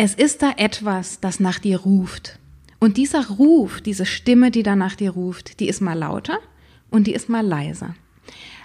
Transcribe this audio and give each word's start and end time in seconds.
Es 0.00 0.14
ist 0.14 0.42
da 0.42 0.52
etwas, 0.56 1.18
das 1.18 1.40
nach 1.40 1.58
dir 1.58 1.80
ruft. 1.80 2.38
Und 2.78 2.96
dieser 2.96 3.30
Ruf, 3.30 3.80
diese 3.80 4.06
Stimme, 4.06 4.52
die 4.52 4.62
da 4.62 4.76
nach 4.76 4.94
dir 4.94 5.10
ruft, 5.10 5.58
die 5.58 5.66
ist 5.66 5.80
mal 5.80 5.98
lauter 5.98 6.38
und 6.88 7.08
die 7.08 7.14
ist 7.14 7.28
mal 7.28 7.44
leiser. 7.44 7.96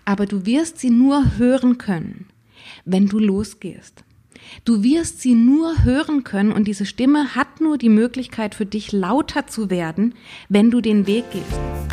Aber 0.06 0.28
du 0.28 0.46
wirst 0.46 0.78
sie 0.78 0.92
nur 0.92 1.40
hören 1.40 1.80
können, 1.80 2.28
wenn 2.86 3.08
du 3.08 3.18
losgehst. 3.18 4.04
Du 4.64 4.84
wirst 4.84 5.22
sie 5.22 5.34
nur 5.34 5.84
hören 5.84 6.24
können 6.24 6.52
und 6.52 6.68
diese 6.68 6.86
Stimme 6.86 7.34
hat 7.34 7.62
nur 7.62 7.80
die 7.80 7.90
Möglichkeit 7.90 8.54
für 8.54 8.68
dich 8.68 8.92
lauter 8.92 9.48
zu 9.48 9.72
werden, 9.72 10.14
wenn 10.50 10.70
du 10.70 10.82
den 10.82 11.08
Weg 11.08 11.26
gehst. 11.32 11.93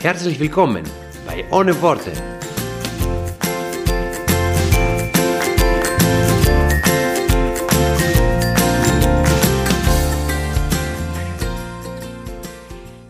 Herzlich 0.00 0.38
willkommen 0.38 0.84
bei 1.26 1.44
Ohne 1.50 1.82
Worte. 1.82 2.12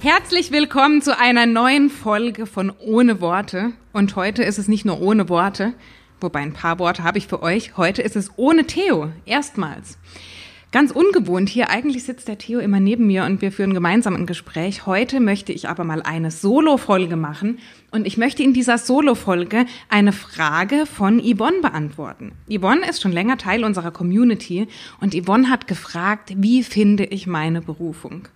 Herzlich 0.01 0.51
willkommen 0.51 1.03
zu 1.03 1.19
einer 1.19 1.45
neuen 1.45 1.91
Folge 1.91 2.47
von 2.47 2.73
Ohne 2.81 3.21
Worte. 3.21 3.73
Und 3.93 4.17
heute 4.17 4.43
ist 4.43 4.57
es 4.57 4.67
nicht 4.67 4.87
nur 4.87 5.03
ohne 5.03 5.29
Worte, 5.29 5.75
wobei 6.23 6.39
ein 6.39 6.55
paar 6.55 6.79
Worte 6.79 7.05
habe 7.05 7.19
ich 7.19 7.27
für 7.27 7.43
euch. 7.43 7.77
Heute 7.77 8.01
ist 8.01 8.17
es 8.17 8.31
ohne 8.39 8.65
Theo, 8.65 9.13
erstmals. 9.27 9.99
Ganz 10.71 10.91
ungewohnt 10.91 11.49
hier. 11.49 11.71
Eigentlich 11.71 12.05
sitzt 12.05 12.29
der 12.29 12.37
Theo 12.37 12.59
immer 12.59 12.79
neben 12.79 13.07
mir 13.07 13.25
und 13.25 13.41
wir 13.41 13.53
führen 13.53 13.73
gemeinsam 13.73 14.15
ein 14.15 14.27
Gespräch. 14.27 14.85
Heute 14.85 15.19
möchte 15.19 15.51
ich 15.51 15.67
aber 15.67 15.83
mal 15.83 16.03
eine 16.03 16.31
Solo-Folge 16.31 17.17
machen 17.17 17.59
und 17.91 18.07
ich 18.07 18.19
möchte 18.19 18.43
in 18.43 18.53
dieser 18.53 18.77
Solo-Folge 18.77 19.65
eine 19.89 20.13
Frage 20.13 20.85
von 20.85 21.21
Yvonne 21.21 21.61
beantworten. 21.63 22.33
Yvonne 22.51 22.87
ist 22.87 23.01
schon 23.01 23.13
länger 23.13 23.39
Teil 23.39 23.65
unserer 23.65 23.91
Community 23.91 24.69
und 25.01 25.15
Yvonne 25.15 25.49
hat 25.49 25.67
gefragt, 25.67 26.33
wie 26.37 26.63
finde 26.63 27.05
ich 27.05 27.27
meine 27.27 27.63
Berufung? 27.63 28.29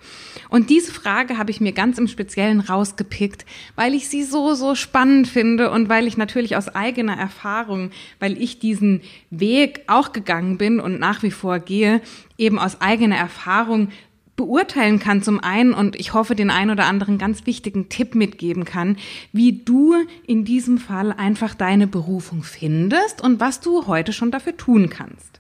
Und 0.49 0.71
diese 0.71 0.93
Frage 0.93 1.37
habe 1.37 1.51
ich 1.51 1.61
mir 1.61 1.73
ganz 1.73 1.99
im 1.99 2.09
Speziellen 2.09 2.61
rausgepickt, 2.61 3.45
weil 3.77 3.95
ich 3.95 4.09
sie 4.09 4.23
so, 4.23 4.55
so 4.55 4.75
spannend 4.75 5.29
finde 5.29 5.71
und 5.71 5.91
weil 5.91 6.07
ich 6.07 6.17
natürlich 6.17 6.57
aus 6.57 6.69
eigener 6.69 7.19
Erfahrung, 7.19 7.91
weil 8.21 8.41
ich 8.41 8.59
diesen 8.59 9.03
Weg 9.31 9.83
auch 9.87 10.13
gegangen 10.13 10.57
bin 10.57 10.81
und 10.81 10.99
nach 10.99 11.23
wie 11.23 11.31
vor 11.31 11.59
gehe, 11.59 12.01
eben 12.39 12.59
aus 12.59 12.81
eigener 12.81 13.17
Erfahrung 13.17 13.89
beurteilen 14.43 14.99
kann 14.99 15.23
zum 15.23 15.39
einen 15.39 15.73
und 15.73 15.95
ich 15.95 16.15
hoffe, 16.15 16.35
den 16.35 16.51
einen 16.51 16.73
oder 16.73 16.87
anderen 16.87 17.17
ganz 17.17 17.47
wichtigen 17.47 17.89
Tipp 17.89 18.17
mitgeben 18.17 18.65
kann, 18.65 18.97
wie 19.33 19.63
du 19.65 19.95
in 20.27 20.45
diesem 20.45 20.79
Fall 20.79 21.13
einfach 21.13 21.55
deine 21.55 21.87
Berufung 21.87 22.43
findest 22.43 23.23
und 23.23 23.39
was 23.39 23.61
du 23.61 23.87
heute 23.87 24.13
schon 24.13 24.33
dafür 24.33 24.57
tun 24.57 24.91
kannst. 24.91 25.39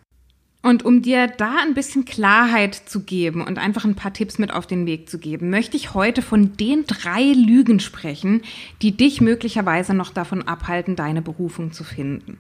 Und 0.62 0.84
um 0.84 1.02
dir 1.02 1.26
da 1.26 1.56
ein 1.60 1.74
bisschen 1.74 2.04
Klarheit 2.04 2.76
zu 2.76 3.00
geben 3.02 3.44
und 3.44 3.58
einfach 3.58 3.84
ein 3.84 3.96
paar 3.96 4.12
Tipps 4.12 4.38
mit 4.38 4.52
auf 4.52 4.68
den 4.68 4.86
Weg 4.86 5.10
zu 5.10 5.18
geben, 5.18 5.50
möchte 5.50 5.76
ich 5.76 5.94
heute 5.94 6.22
von 6.22 6.56
den 6.56 6.84
drei 6.86 7.32
Lügen 7.32 7.80
sprechen, 7.80 8.42
die 8.82 8.96
dich 8.96 9.20
möglicherweise 9.20 9.94
noch 9.94 10.12
davon 10.12 10.46
abhalten, 10.46 10.94
deine 10.94 11.22
Berufung 11.22 11.72
zu 11.72 11.82
finden. 11.82 12.38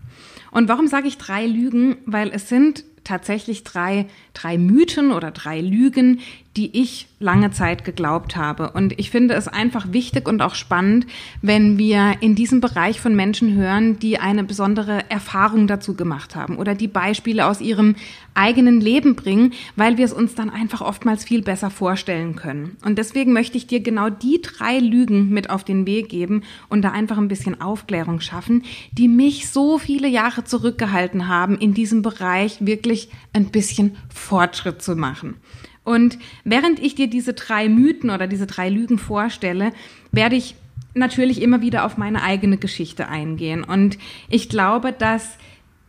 Und 0.52 0.68
warum 0.68 0.86
sage 0.86 1.08
ich 1.08 1.18
drei 1.18 1.44
Lügen? 1.44 1.96
Weil 2.06 2.30
es 2.32 2.48
sind 2.48 2.84
tatsächlich 3.04 3.64
drei, 3.64 4.06
drei 4.34 4.58
Mythen 4.58 5.12
oder 5.12 5.30
drei 5.30 5.60
Lügen, 5.60 6.20
die 6.56 6.82
ich 6.82 7.06
lange 7.18 7.50
Zeit 7.50 7.84
geglaubt 7.84 8.36
habe. 8.36 8.72
Und 8.72 8.98
ich 8.98 9.10
finde 9.10 9.34
es 9.34 9.48
einfach 9.48 9.92
wichtig 9.92 10.28
und 10.28 10.42
auch 10.42 10.54
spannend, 10.54 11.06
wenn 11.40 11.78
wir 11.78 12.16
in 12.20 12.34
diesem 12.34 12.60
Bereich 12.60 13.00
von 13.00 13.14
Menschen 13.14 13.54
hören, 13.54 13.98
die 13.98 14.18
eine 14.18 14.44
besondere 14.44 15.08
Erfahrung 15.10 15.66
dazu 15.66 15.94
gemacht 15.94 16.36
haben 16.36 16.56
oder 16.58 16.74
die 16.74 16.88
Beispiele 16.88 17.46
aus 17.46 17.60
ihrem 17.60 17.94
eigenen 18.34 18.80
Leben 18.80 19.14
bringen, 19.14 19.52
weil 19.76 19.96
wir 19.96 20.04
es 20.04 20.12
uns 20.12 20.34
dann 20.34 20.50
einfach 20.50 20.80
oftmals 20.80 21.24
viel 21.24 21.42
besser 21.42 21.70
vorstellen 21.70 22.36
können. 22.36 22.76
Und 22.84 22.98
deswegen 22.98 23.32
möchte 23.32 23.56
ich 23.56 23.66
dir 23.66 23.80
genau 23.80 24.10
die 24.10 24.40
drei 24.42 24.78
Lügen 24.78 25.30
mit 25.30 25.48
auf 25.48 25.64
den 25.64 25.86
Weg 25.86 26.08
geben 26.08 26.42
und 26.68 26.82
da 26.82 26.90
einfach 26.90 27.18
ein 27.18 27.28
bisschen 27.28 27.60
Aufklärung 27.60 28.20
schaffen, 28.20 28.64
die 28.92 29.08
mich 29.08 29.48
so 29.48 29.78
viele 29.78 30.08
Jahre 30.08 30.44
zurückgehalten 30.44 31.28
haben, 31.28 31.56
in 31.58 31.72
diesem 31.72 32.02
Bereich 32.02 32.58
wirklich 32.60 33.08
ein 33.32 33.46
bisschen 33.46 33.96
Fortschritt 34.12 34.82
zu 34.82 34.96
machen. 34.96 35.36
Und 35.84 36.18
während 36.44 36.78
ich 36.78 36.94
dir 36.94 37.08
diese 37.08 37.32
drei 37.32 37.68
Mythen 37.68 38.10
oder 38.10 38.26
diese 38.26 38.46
drei 38.46 38.68
Lügen 38.68 38.98
vorstelle, 38.98 39.72
werde 40.12 40.36
ich 40.36 40.54
natürlich 40.94 41.40
immer 41.42 41.60
wieder 41.60 41.84
auf 41.84 41.96
meine 41.96 42.22
eigene 42.22 42.58
Geschichte 42.58 43.08
eingehen. 43.08 43.64
Und 43.64 43.98
ich 44.28 44.48
glaube, 44.48 44.92
dass 44.92 45.36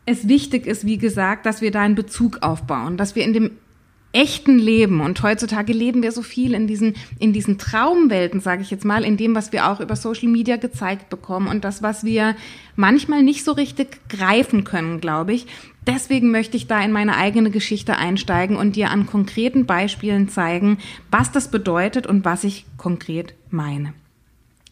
es 0.05 0.27
wichtig 0.27 0.65
ist, 0.65 0.85
wie 0.85 0.97
gesagt, 0.97 1.45
dass 1.45 1.61
wir 1.61 1.71
da 1.71 1.81
einen 1.81 1.95
Bezug 1.95 2.39
aufbauen, 2.41 2.97
dass 2.97 3.15
wir 3.15 3.23
in 3.23 3.33
dem 3.33 3.51
echten 4.13 4.59
Leben 4.59 5.01
und 5.01 5.23
heutzutage 5.23 5.73
leben 5.73 6.03
wir 6.03 6.11
so 6.11 6.21
viel 6.21 6.53
in 6.53 6.67
diesen 6.67 6.93
in 7.17 7.33
diesen 7.33 7.57
Traumwelten, 7.57 8.41
sage 8.41 8.61
ich 8.61 8.69
jetzt 8.69 8.85
mal, 8.85 9.03
in 9.03 9.17
dem, 9.17 9.33
was 9.33 9.51
wir 9.51 9.67
auch 9.67 9.79
über 9.79 9.95
Social 9.95 10.29
Media 10.29 10.57
gezeigt 10.57 11.09
bekommen 11.09 11.47
und 11.47 11.63
das, 11.63 11.81
was 11.81 12.03
wir 12.03 12.35
manchmal 12.75 13.23
nicht 13.23 13.43
so 13.43 13.53
richtig 13.53 14.07
greifen 14.09 14.65
können, 14.65 15.01
glaube 15.01 15.33
ich, 15.33 15.47
Deswegen 15.85 16.31
möchte 16.31 16.57
ich 16.57 16.67
da 16.67 16.81
in 16.81 16.91
meine 16.91 17.17
eigene 17.17 17.51
Geschichte 17.51 17.97
einsteigen 17.97 18.55
und 18.55 18.75
dir 18.75 18.89
an 18.89 19.05
konkreten 19.05 19.65
Beispielen 19.65 20.29
zeigen, 20.29 20.77
was 21.11 21.31
das 21.31 21.51
bedeutet 21.51 22.07
und 22.07 22.25
was 22.25 22.43
ich 22.43 22.65
konkret 22.77 23.33
meine. 23.49 23.93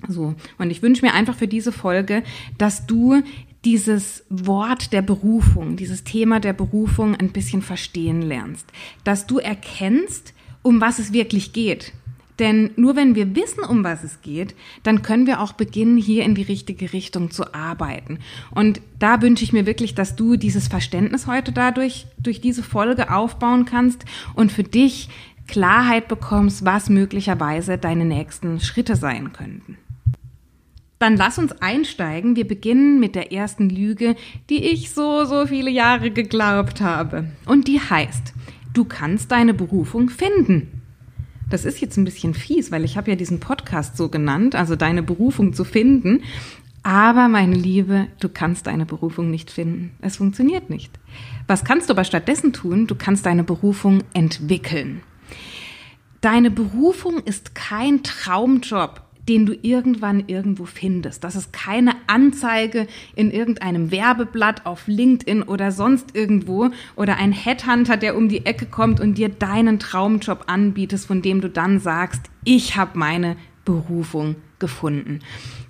So, 0.07 0.35
und 0.57 0.71
ich 0.71 0.81
wünsche 0.81 1.05
mir 1.05 1.13
einfach 1.13 1.35
für 1.35 1.47
diese 1.47 1.71
Folge, 1.71 2.23
dass 2.57 2.87
du 2.87 3.21
dieses 3.65 4.23
Wort 4.29 4.91
der 4.93 5.03
Berufung, 5.03 5.75
dieses 5.75 6.03
Thema 6.03 6.39
der 6.39 6.53
Berufung 6.53 7.15
ein 7.15 7.29
bisschen 7.29 7.61
verstehen 7.61 8.21
lernst, 8.21 8.65
dass 9.03 9.27
du 9.27 9.37
erkennst, 9.37 10.33
um 10.63 10.81
was 10.81 10.97
es 10.97 11.13
wirklich 11.13 11.53
geht, 11.53 11.93
denn 12.41 12.71
nur 12.75 12.95
wenn 12.95 13.15
wir 13.15 13.35
wissen, 13.35 13.63
um 13.63 13.83
was 13.83 14.03
es 14.03 14.21
geht, 14.21 14.55
dann 14.83 15.03
können 15.03 15.27
wir 15.27 15.39
auch 15.39 15.53
beginnen, 15.53 15.95
hier 15.95 16.25
in 16.25 16.35
die 16.35 16.41
richtige 16.41 16.91
Richtung 16.91 17.29
zu 17.29 17.53
arbeiten. 17.53 18.17
Und 18.49 18.81
da 18.97 19.21
wünsche 19.21 19.43
ich 19.43 19.53
mir 19.53 19.67
wirklich, 19.67 19.93
dass 19.93 20.15
du 20.15 20.35
dieses 20.35 20.67
Verständnis 20.67 21.27
heute 21.27 21.51
dadurch, 21.51 22.07
durch 22.17 22.41
diese 22.41 22.63
Folge 22.63 23.13
aufbauen 23.13 23.65
kannst 23.65 24.05
und 24.33 24.51
für 24.51 24.63
dich 24.63 25.07
Klarheit 25.47 26.07
bekommst, 26.07 26.65
was 26.65 26.89
möglicherweise 26.89 27.77
deine 27.77 28.05
nächsten 28.05 28.59
Schritte 28.59 28.95
sein 28.95 29.33
könnten. 29.33 29.77
Dann 30.97 31.17
lass 31.17 31.37
uns 31.37 31.51
einsteigen. 31.61 32.35
Wir 32.35 32.47
beginnen 32.47 32.99
mit 32.99 33.13
der 33.13 33.31
ersten 33.31 33.69
Lüge, 33.69 34.15
die 34.49 34.63
ich 34.63 34.91
so, 34.91 35.25
so 35.25 35.45
viele 35.45 35.69
Jahre 35.69 36.09
geglaubt 36.09 36.81
habe. 36.81 37.25
Und 37.45 37.67
die 37.67 37.79
heißt, 37.79 38.33
du 38.73 38.85
kannst 38.85 39.31
deine 39.31 39.53
Berufung 39.53 40.09
finden. 40.09 40.80
Das 41.51 41.65
ist 41.65 41.81
jetzt 41.81 41.97
ein 41.97 42.05
bisschen 42.05 42.33
fies, 42.33 42.71
weil 42.71 42.85
ich 42.85 42.95
habe 42.95 43.11
ja 43.11 43.17
diesen 43.17 43.41
Podcast 43.41 43.97
so 43.97 44.07
genannt, 44.07 44.55
also 44.55 44.77
deine 44.77 45.03
Berufung 45.03 45.53
zu 45.53 45.65
finden. 45.65 46.23
Aber 46.81 47.27
meine 47.27 47.55
Liebe, 47.55 48.07
du 48.21 48.29
kannst 48.29 48.67
deine 48.67 48.85
Berufung 48.85 49.29
nicht 49.29 49.51
finden. 49.51 49.91
Es 50.01 50.15
funktioniert 50.15 50.69
nicht. 50.69 50.97
Was 51.47 51.65
kannst 51.65 51.89
du 51.89 51.93
aber 51.93 52.05
stattdessen 52.05 52.53
tun? 52.53 52.87
Du 52.87 52.95
kannst 52.95 53.25
deine 53.25 53.43
Berufung 53.43 54.03
entwickeln. 54.13 55.01
Deine 56.21 56.51
Berufung 56.51 57.19
ist 57.19 57.53
kein 57.53 58.01
Traumjob 58.01 59.01
den 59.27 59.45
du 59.45 59.53
irgendwann 59.61 60.23
irgendwo 60.27 60.65
findest. 60.65 61.23
Das 61.23 61.35
ist 61.35 61.53
keine 61.53 61.93
Anzeige 62.07 62.87
in 63.15 63.31
irgendeinem 63.31 63.91
Werbeblatt 63.91 64.65
auf 64.65 64.87
LinkedIn 64.87 65.43
oder 65.43 65.71
sonst 65.71 66.15
irgendwo 66.15 66.69
oder 66.95 67.17
ein 67.17 67.31
Headhunter, 67.31 67.97
der 67.97 68.17
um 68.17 68.29
die 68.29 68.45
Ecke 68.45 68.65
kommt 68.65 68.99
und 68.99 69.17
dir 69.17 69.29
deinen 69.29 69.79
Traumjob 69.79 70.45
anbietet, 70.47 71.01
von 71.01 71.21
dem 71.21 71.41
du 71.41 71.49
dann 71.49 71.79
sagst, 71.79 72.29
ich 72.43 72.75
habe 72.77 72.97
meine 72.97 73.35
Berufung 73.65 74.35
gefunden. 74.59 75.19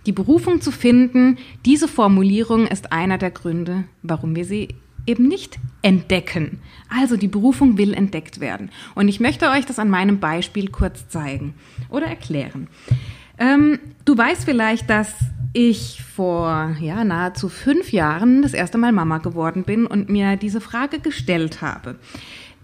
Die 0.05 0.11
Berufung 0.11 0.61
zu 0.61 0.71
finden, 0.71 1.37
diese 1.65 1.87
Formulierung 1.87 2.67
ist 2.67 2.91
einer 2.91 3.17
der 3.17 3.31
Gründe, 3.31 3.83
warum 4.01 4.35
wir 4.35 4.45
sie 4.45 4.69
eben 5.05 5.27
nicht 5.27 5.59
entdecken. 5.81 6.59
Also 6.89 7.17
die 7.17 7.27
Berufung 7.27 7.77
will 7.77 7.93
entdeckt 7.93 8.39
werden. 8.39 8.69
Und 8.95 9.07
ich 9.07 9.19
möchte 9.19 9.49
euch 9.49 9.65
das 9.65 9.79
an 9.79 9.89
meinem 9.89 10.19
Beispiel 10.19 10.69
kurz 10.69 11.07
zeigen 11.07 11.53
oder 11.89 12.07
erklären. 12.07 12.67
Ähm, 13.41 13.79
du 14.05 14.15
weißt 14.15 14.45
vielleicht, 14.45 14.87
dass 14.89 15.15
ich 15.51 16.03
vor 16.15 16.75
ja, 16.79 17.03
nahezu 17.03 17.49
fünf 17.49 17.91
Jahren 17.91 18.43
das 18.43 18.53
erste 18.53 18.77
Mal 18.77 18.91
Mama 18.91 19.17
geworden 19.17 19.63
bin 19.63 19.87
und 19.87 20.09
mir 20.09 20.37
diese 20.37 20.61
Frage 20.61 20.99
gestellt 20.99 21.61
habe. 21.61 21.95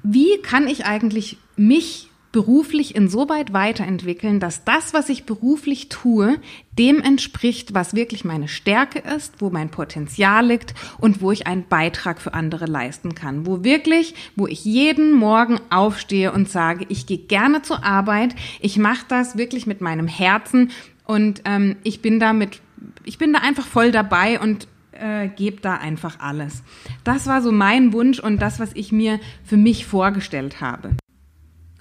Wie 0.04 0.38
kann 0.44 0.68
ich 0.68 0.86
eigentlich 0.86 1.38
mich 1.56 2.12
beruflich 2.38 2.94
insoweit 2.94 3.52
weiterentwickeln, 3.52 4.40
dass 4.40 4.64
das, 4.64 4.94
was 4.94 5.10
ich 5.10 5.24
beruflich 5.24 5.90
tue, 5.90 6.38
dem 6.78 7.02
entspricht, 7.02 7.74
was 7.74 7.96
wirklich 7.96 8.26
meine 8.26 8.48
Stärke 8.48 9.00
ist, 9.00 9.42
wo 9.42 9.50
mein 9.50 9.70
Potenzial 9.70 10.46
liegt 10.46 10.76
und 11.00 11.20
wo 11.20 11.32
ich 11.32 11.48
einen 11.48 11.68
Beitrag 11.68 12.22
für 12.22 12.36
andere 12.36 12.68
leisten 12.68 13.16
kann. 13.16 13.48
Wo 13.48 13.64
wirklich, 13.64 14.14
wo 14.36 14.46
ich 14.46 14.64
jeden 14.66 15.14
Morgen 15.14 15.60
aufstehe 15.72 16.32
und 16.32 16.48
sage, 16.48 16.86
ich 16.90 17.08
gehe 17.08 17.18
gerne 17.18 17.64
zur 17.64 17.84
Arbeit, 17.84 18.36
ich 18.60 18.78
mache 18.78 19.06
das 19.08 19.40
wirklich 19.40 19.66
mit 19.66 19.82
meinem 19.82 20.08
Herzen 20.08 20.70
und 21.06 21.42
ähm, 21.46 21.78
ich 21.82 22.04
bin 22.04 22.20
da 22.20 22.34
mit, 22.34 22.62
ich 23.04 23.18
bin 23.18 23.34
da 23.34 23.40
einfach 23.40 23.66
voll 23.66 23.92
dabei 23.92 24.40
und 24.40 24.68
äh, 24.92 25.28
gebe 25.30 25.60
da 25.60 25.78
einfach 25.78 26.20
alles. 26.20 26.62
Das 27.04 27.26
war 27.26 27.42
so 27.42 27.52
mein 27.52 27.94
Wunsch 27.94 28.20
und 28.20 28.40
das, 28.44 28.60
was 28.60 28.74
ich 28.76 28.92
mir 28.92 29.20
für 29.44 29.58
mich 29.58 29.88
vorgestellt 29.88 30.62
habe. 30.62 30.92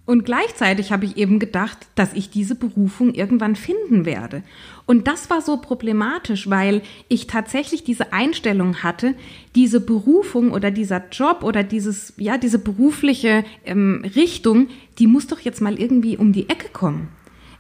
Und 0.07 0.25
gleichzeitig 0.25 0.93
habe 0.93 1.05
ich 1.05 1.17
eben 1.17 1.41
gedacht, 1.41 1.79
dass 1.97 2.13
ich 2.13 2.31
diese 2.31 2.55
Berufung 2.55 3.13
irgendwann 3.13 3.57
finden 3.57 4.07
werde. 4.07 4.45
Und 4.87 5.09
das 5.09 5.29
war 5.31 5.43
so 5.43 5.57
problematisch, 5.57 6.49
weil 6.49 6.83
ich 7.09 7.27
tatsächlich 7.27 7.83
diese 7.83 8.13
Einstellung 8.13 8.85
hatte, 8.85 9.15
diese 9.57 9.81
Berufung 9.81 10.53
oder 10.53 10.71
dieser 10.71 11.03
Job 11.11 11.43
oder 11.43 11.65
dieses, 11.65 12.13
ja, 12.19 12.39
diese 12.39 12.61
berufliche 12.61 13.45
ähm, 13.65 14.05
Richtung, 14.15 14.69
die 15.01 15.09
muss 15.09 15.27
doch 15.27 15.41
jetzt 15.41 15.61
mal 15.61 15.77
irgendwie 15.77 16.17
um 16.17 16.33
die 16.33 16.49
Ecke 16.49 16.69
kommen. 16.73 17.09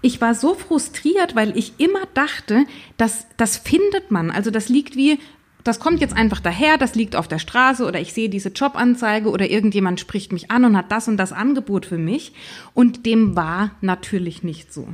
Ich 0.00 0.20
war 0.20 0.36
so 0.36 0.54
frustriert, 0.54 1.34
weil 1.34 1.56
ich 1.58 1.72
immer 1.78 2.06
dachte, 2.14 2.64
dass 2.96 3.26
das 3.36 3.56
findet 3.56 4.12
man. 4.12 4.30
Also 4.30 4.52
das 4.52 4.68
liegt 4.68 4.94
wie 4.94 5.18
das 5.66 5.80
kommt 5.80 6.00
jetzt 6.00 6.16
einfach 6.16 6.40
daher, 6.40 6.78
das 6.78 6.94
liegt 6.94 7.16
auf 7.16 7.28
der 7.28 7.38
Straße 7.38 7.84
oder 7.84 8.00
ich 8.00 8.12
sehe 8.12 8.28
diese 8.28 8.50
Jobanzeige 8.50 9.30
oder 9.30 9.48
irgendjemand 9.50 10.00
spricht 10.00 10.32
mich 10.32 10.50
an 10.50 10.64
und 10.64 10.76
hat 10.76 10.92
das 10.92 11.08
und 11.08 11.16
das 11.16 11.32
Angebot 11.32 11.86
für 11.86 11.98
mich. 11.98 12.32
Und 12.74 13.06
dem 13.06 13.36
war 13.36 13.72
natürlich 13.80 14.42
nicht 14.42 14.72
so. 14.72 14.88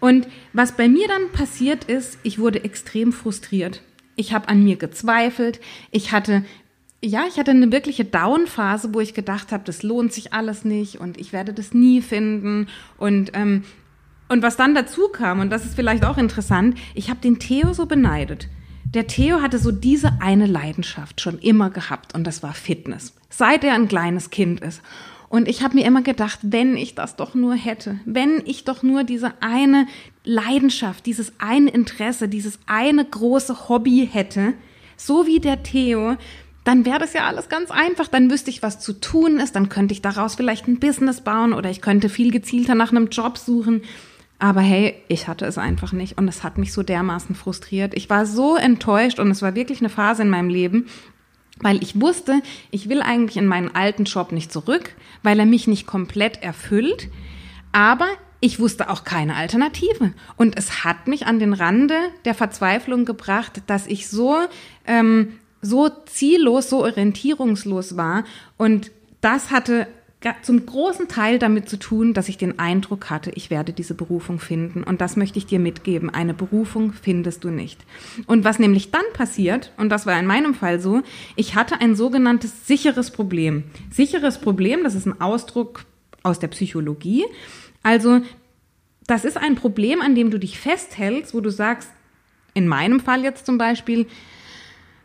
Und 0.00 0.28
was 0.52 0.72
bei 0.72 0.88
mir 0.88 1.08
dann 1.08 1.32
passiert 1.32 1.84
ist, 1.84 2.18
ich 2.22 2.38
wurde 2.38 2.64
extrem 2.64 3.12
frustriert. 3.12 3.82
Ich 4.14 4.32
habe 4.32 4.48
an 4.48 4.62
mir 4.64 4.76
gezweifelt. 4.76 5.60
Ich 5.90 6.12
hatte 6.12 6.44
ja, 7.04 7.24
ich 7.28 7.38
hatte 7.38 7.50
eine 7.50 7.70
wirkliche 7.70 8.04
Down-Phase, 8.04 8.94
wo 8.94 9.00
ich 9.00 9.14
gedacht 9.14 9.52
habe, 9.52 9.64
das 9.64 9.82
lohnt 9.82 10.12
sich 10.12 10.32
alles 10.32 10.64
nicht 10.64 10.98
und 10.98 11.18
ich 11.18 11.32
werde 11.32 11.52
das 11.52 11.74
nie 11.74 12.00
finden. 12.00 12.68
Und, 12.96 13.32
ähm, 13.34 13.64
und 14.28 14.42
was 14.42 14.56
dann 14.56 14.74
dazu 14.74 15.08
kam, 15.08 15.40
und 15.40 15.50
das 15.50 15.64
ist 15.64 15.74
vielleicht 15.76 16.04
auch 16.04 16.16
interessant, 16.16 16.76
ich 16.94 17.10
habe 17.10 17.20
den 17.20 17.38
Theo 17.38 17.74
so 17.74 17.86
beneidet. 17.86 18.48
Der 18.96 19.06
Theo 19.06 19.42
hatte 19.42 19.58
so 19.58 19.72
diese 19.72 20.22
eine 20.22 20.46
Leidenschaft 20.46 21.20
schon 21.20 21.38
immer 21.38 21.68
gehabt 21.68 22.14
und 22.14 22.26
das 22.26 22.42
war 22.42 22.54
Fitness, 22.54 23.12
seit 23.28 23.62
er 23.62 23.74
ein 23.74 23.88
kleines 23.88 24.30
Kind 24.30 24.60
ist. 24.60 24.80
Und 25.28 25.48
ich 25.48 25.62
habe 25.62 25.74
mir 25.74 25.84
immer 25.84 26.00
gedacht, 26.00 26.38
wenn 26.40 26.78
ich 26.78 26.94
das 26.94 27.14
doch 27.14 27.34
nur 27.34 27.54
hätte, 27.56 28.00
wenn 28.06 28.40
ich 28.46 28.64
doch 28.64 28.82
nur 28.82 29.04
diese 29.04 29.34
eine 29.42 29.86
Leidenschaft, 30.24 31.04
dieses 31.04 31.34
eine 31.36 31.68
Interesse, 31.68 32.26
dieses 32.26 32.58
eine 32.64 33.04
große 33.04 33.68
Hobby 33.68 34.08
hätte, 34.10 34.54
so 34.96 35.26
wie 35.26 35.40
der 35.40 35.62
Theo, 35.62 36.16
dann 36.64 36.86
wäre 36.86 36.98
das 36.98 37.12
ja 37.12 37.26
alles 37.26 37.50
ganz 37.50 37.70
einfach. 37.70 38.08
Dann 38.08 38.30
wüsste 38.30 38.48
ich, 38.48 38.62
was 38.62 38.80
zu 38.80 38.94
tun 38.94 39.36
ist. 39.40 39.56
Dann 39.56 39.68
könnte 39.68 39.92
ich 39.92 40.00
daraus 40.00 40.36
vielleicht 40.36 40.68
ein 40.68 40.80
Business 40.80 41.20
bauen 41.20 41.52
oder 41.52 41.68
ich 41.68 41.82
könnte 41.82 42.08
viel 42.08 42.30
gezielter 42.30 42.74
nach 42.74 42.92
einem 42.92 43.08
Job 43.08 43.36
suchen. 43.36 43.82
Aber 44.38 44.60
hey, 44.60 44.94
ich 45.08 45.28
hatte 45.28 45.46
es 45.46 45.56
einfach 45.56 45.92
nicht 45.92 46.18
und 46.18 46.28
es 46.28 46.44
hat 46.44 46.58
mich 46.58 46.72
so 46.72 46.82
dermaßen 46.82 47.34
frustriert. 47.34 47.94
Ich 47.94 48.10
war 48.10 48.26
so 48.26 48.56
enttäuscht 48.56 49.18
und 49.18 49.30
es 49.30 49.40
war 49.42 49.54
wirklich 49.54 49.80
eine 49.80 49.88
Phase 49.88 50.22
in 50.22 50.30
meinem 50.30 50.50
Leben, 50.50 50.86
weil 51.58 51.82
ich 51.82 52.00
wusste, 52.00 52.42
ich 52.70 52.88
will 52.88 53.00
eigentlich 53.00 53.38
in 53.38 53.46
meinen 53.46 53.74
alten 53.74 54.04
Job 54.04 54.32
nicht 54.32 54.52
zurück, 54.52 54.94
weil 55.22 55.38
er 55.38 55.46
mich 55.46 55.66
nicht 55.66 55.86
komplett 55.86 56.42
erfüllt. 56.42 57.08
Aber 57.72 58.08
ich 58.40 58.60
wusste 58.60 58.90
auch 58.90 59.04
keine 59.04 59.36
Alternative. 59.36 60.12
Und 60.36 60.58
es 60.58 60.84
hat 60.84 61.08
mich 61.08 61.26
an 61.26 61.38
den 61.38 61.54
Rande 61.54 61.96
der 62.26 62.34
Verzweiflung 62.34 63.06
gebracht, 63.06 63.62
dass 63.66 63.86
ich 63.86 64.08
so, 64.08 64.36
ähm, 64.86 65.38
so 65.62 65.88
ziellos, 66.04 66.68
so 66.68 66.82
orientierungslos 66.82 67.96
war. 67.96 68.24
Und 68.58 68.90
das 69.22 69.50
hatte 69.50 69.86
zum 70.42 70.64
großen 70.64 71.08
Teil 71.08 71.38
damit 71.38 71.68
zu 71.68 71.78
tun, 71.78 72.14
dass 72.14 72.28
ich 72.28 72.38
den 72.38 72.58
Eindruck 72.58 73.10
hatte, 73.10 73.30
ich 73.34 73.50
werde 73.50 73.72
diese 73.72 73.94
Berufung 73.94 74.40
finden. 74.40 74.82
Und 74.82 75.00
das 75.00 75.16
möchte 75.16 75.38
ich 75.38 75.46
dir 75.46 75.60
mitgeben. 75.60 76.10
Eine 76.10 76.34
Berufung 76.34 76.92
findest 76.92 77.44
du 77.44 77.50
nicht. 77.50 77.84
Und 78.26 78.44
was 78.44 78.58
nämlich 78.58 78.90
dann 78.90 79.04
passiert, 79.12 79.72
und 79.76 79.90
das 79.90 80.06
war 80.06 80.18
in 80.18 80.26
meinem 80.26 80.54
Fall 80.54 80.80
so, 80.80 81.02
ich 81.36 81.54
hatte 81.54 81.80
ein 81.80 81.94
sogenanntes 81.94 82.66
sicheres 82.66 83.10
Problem. 83.10 83.64
Sicheres 83.90 84.40
Problem, 84.40 84.82
das 84.84 84.94
ist 84.94 85.06
ein 85.06 85.20
Ausdruck 85.20 85.84
aus 86.22 86.38
der 86.38 86.48
Psychologie. 86.48 87.24
Also, 87.82 88.20
das 89.06 89.24
ist 89.24 89.36
ein 89.36 89.54
Problem, 89.54 90.00
an 90.00 90.14
dem 90.14 90.30
du 90.30 90.38
dich 90.38 90.58
festhältst, 90.58 91.34
wo 91.34 91.40
du 91.40 91.50
sagst, 91.50 91.90
in 92.54 92.66
meinem 92.66 93.00
Fall 93.00 93.22
jetzt 93.22 93.46
zum 93.46 93.58
Beispiel, 93.58 94.06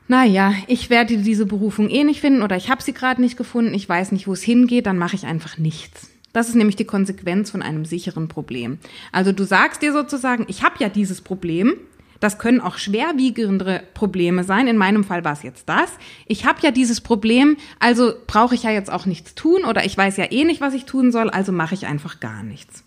naja, 0.07 0.53
ich 0.67 0.89
werde 0.89 1.17
diese 1.17 1.45
Berufung 1.45 1.89
eh 1.89 2.03
nicht 2.03 2.21
finden 2.21 2.41
oder 2.41 2.55
ich 2.57 2.69
habe 2.69 2.81
sie 2.81 2.93
gerade 2.93 3.21
nicht 3.21 3.37
gefunden, 3.37 3.73
ich 3.73 3.87
weiß 3.87 4.11
nicht, 4.11 4.27
wo 4.27 4.33
es 4.33 4.43
hingeht, 4.43 4.85
dann 4.85 4.97
mache 4.97 5.15
ich 5.15 5.25
einfach 5.25 5.57
nichts. 5.57 6.09
Das 6.33 6.47
ist 6.47 6.55
nämlich 6.55 6.75
die 6.75 6.85
Konsequenz 6.85 7.51
von 7.51 7.61
einem 7.61 7.85
sicheren 7.85 8.27
Problem. 8.27 8.77
Also 9.11 9.31
du 9.31 9.43
sagst 9.43 9.81
dir 9.81 9.93
sozusagen, 9.93 10.45
ich 10.47 10.63
habe 10.63 10.75
ja 10.79 10.89
dieses 10.89 11.21
Problem, 11.21 11.75
das 12.21 12.37
können 12.37 12.61
auch 12.61 12.77
schwerwiegendere 12.77 13.83
Probleme 13.93 14.43
sein. 14.43 14.67
In 14.67 14.77
meinem 14.77 15.03
Fall 15.03 15.25
war 15.25 15.33
es 15.33 15.43
jetzt 15.43 15.67
das. 15.67 15.91
Ich 16.27 16.45
habe 16.45 16.59
ja 16.61 16.71
dieses 16.71 17.01
Problem, 17.01 17.57
also 17.79 18.13
brauche 18.27 18.55
ich 18.55 18.63
ja 18.63 18.71
jetzt 18.71 18.91
auch 18.91 19.05
nichts 19.05 19.35
tun 19.35 19.65
oder 19.65 19.85
ich 19.85 19.97
weiß 19.97 20.17
ja 20.17 20.31
eh 20.31 20.45
nicht, 20.45 20.61
was 20.61 20.73
ich 20.73 20.85
tun 20.85 21.11
soll, 21.11 21.29
also 21.29 21.51
mache 21.51 21.73
ich 21.73 21.87
einfach 21.87 22.19
gar 22.19 22.43
nichts. 22.43 22.83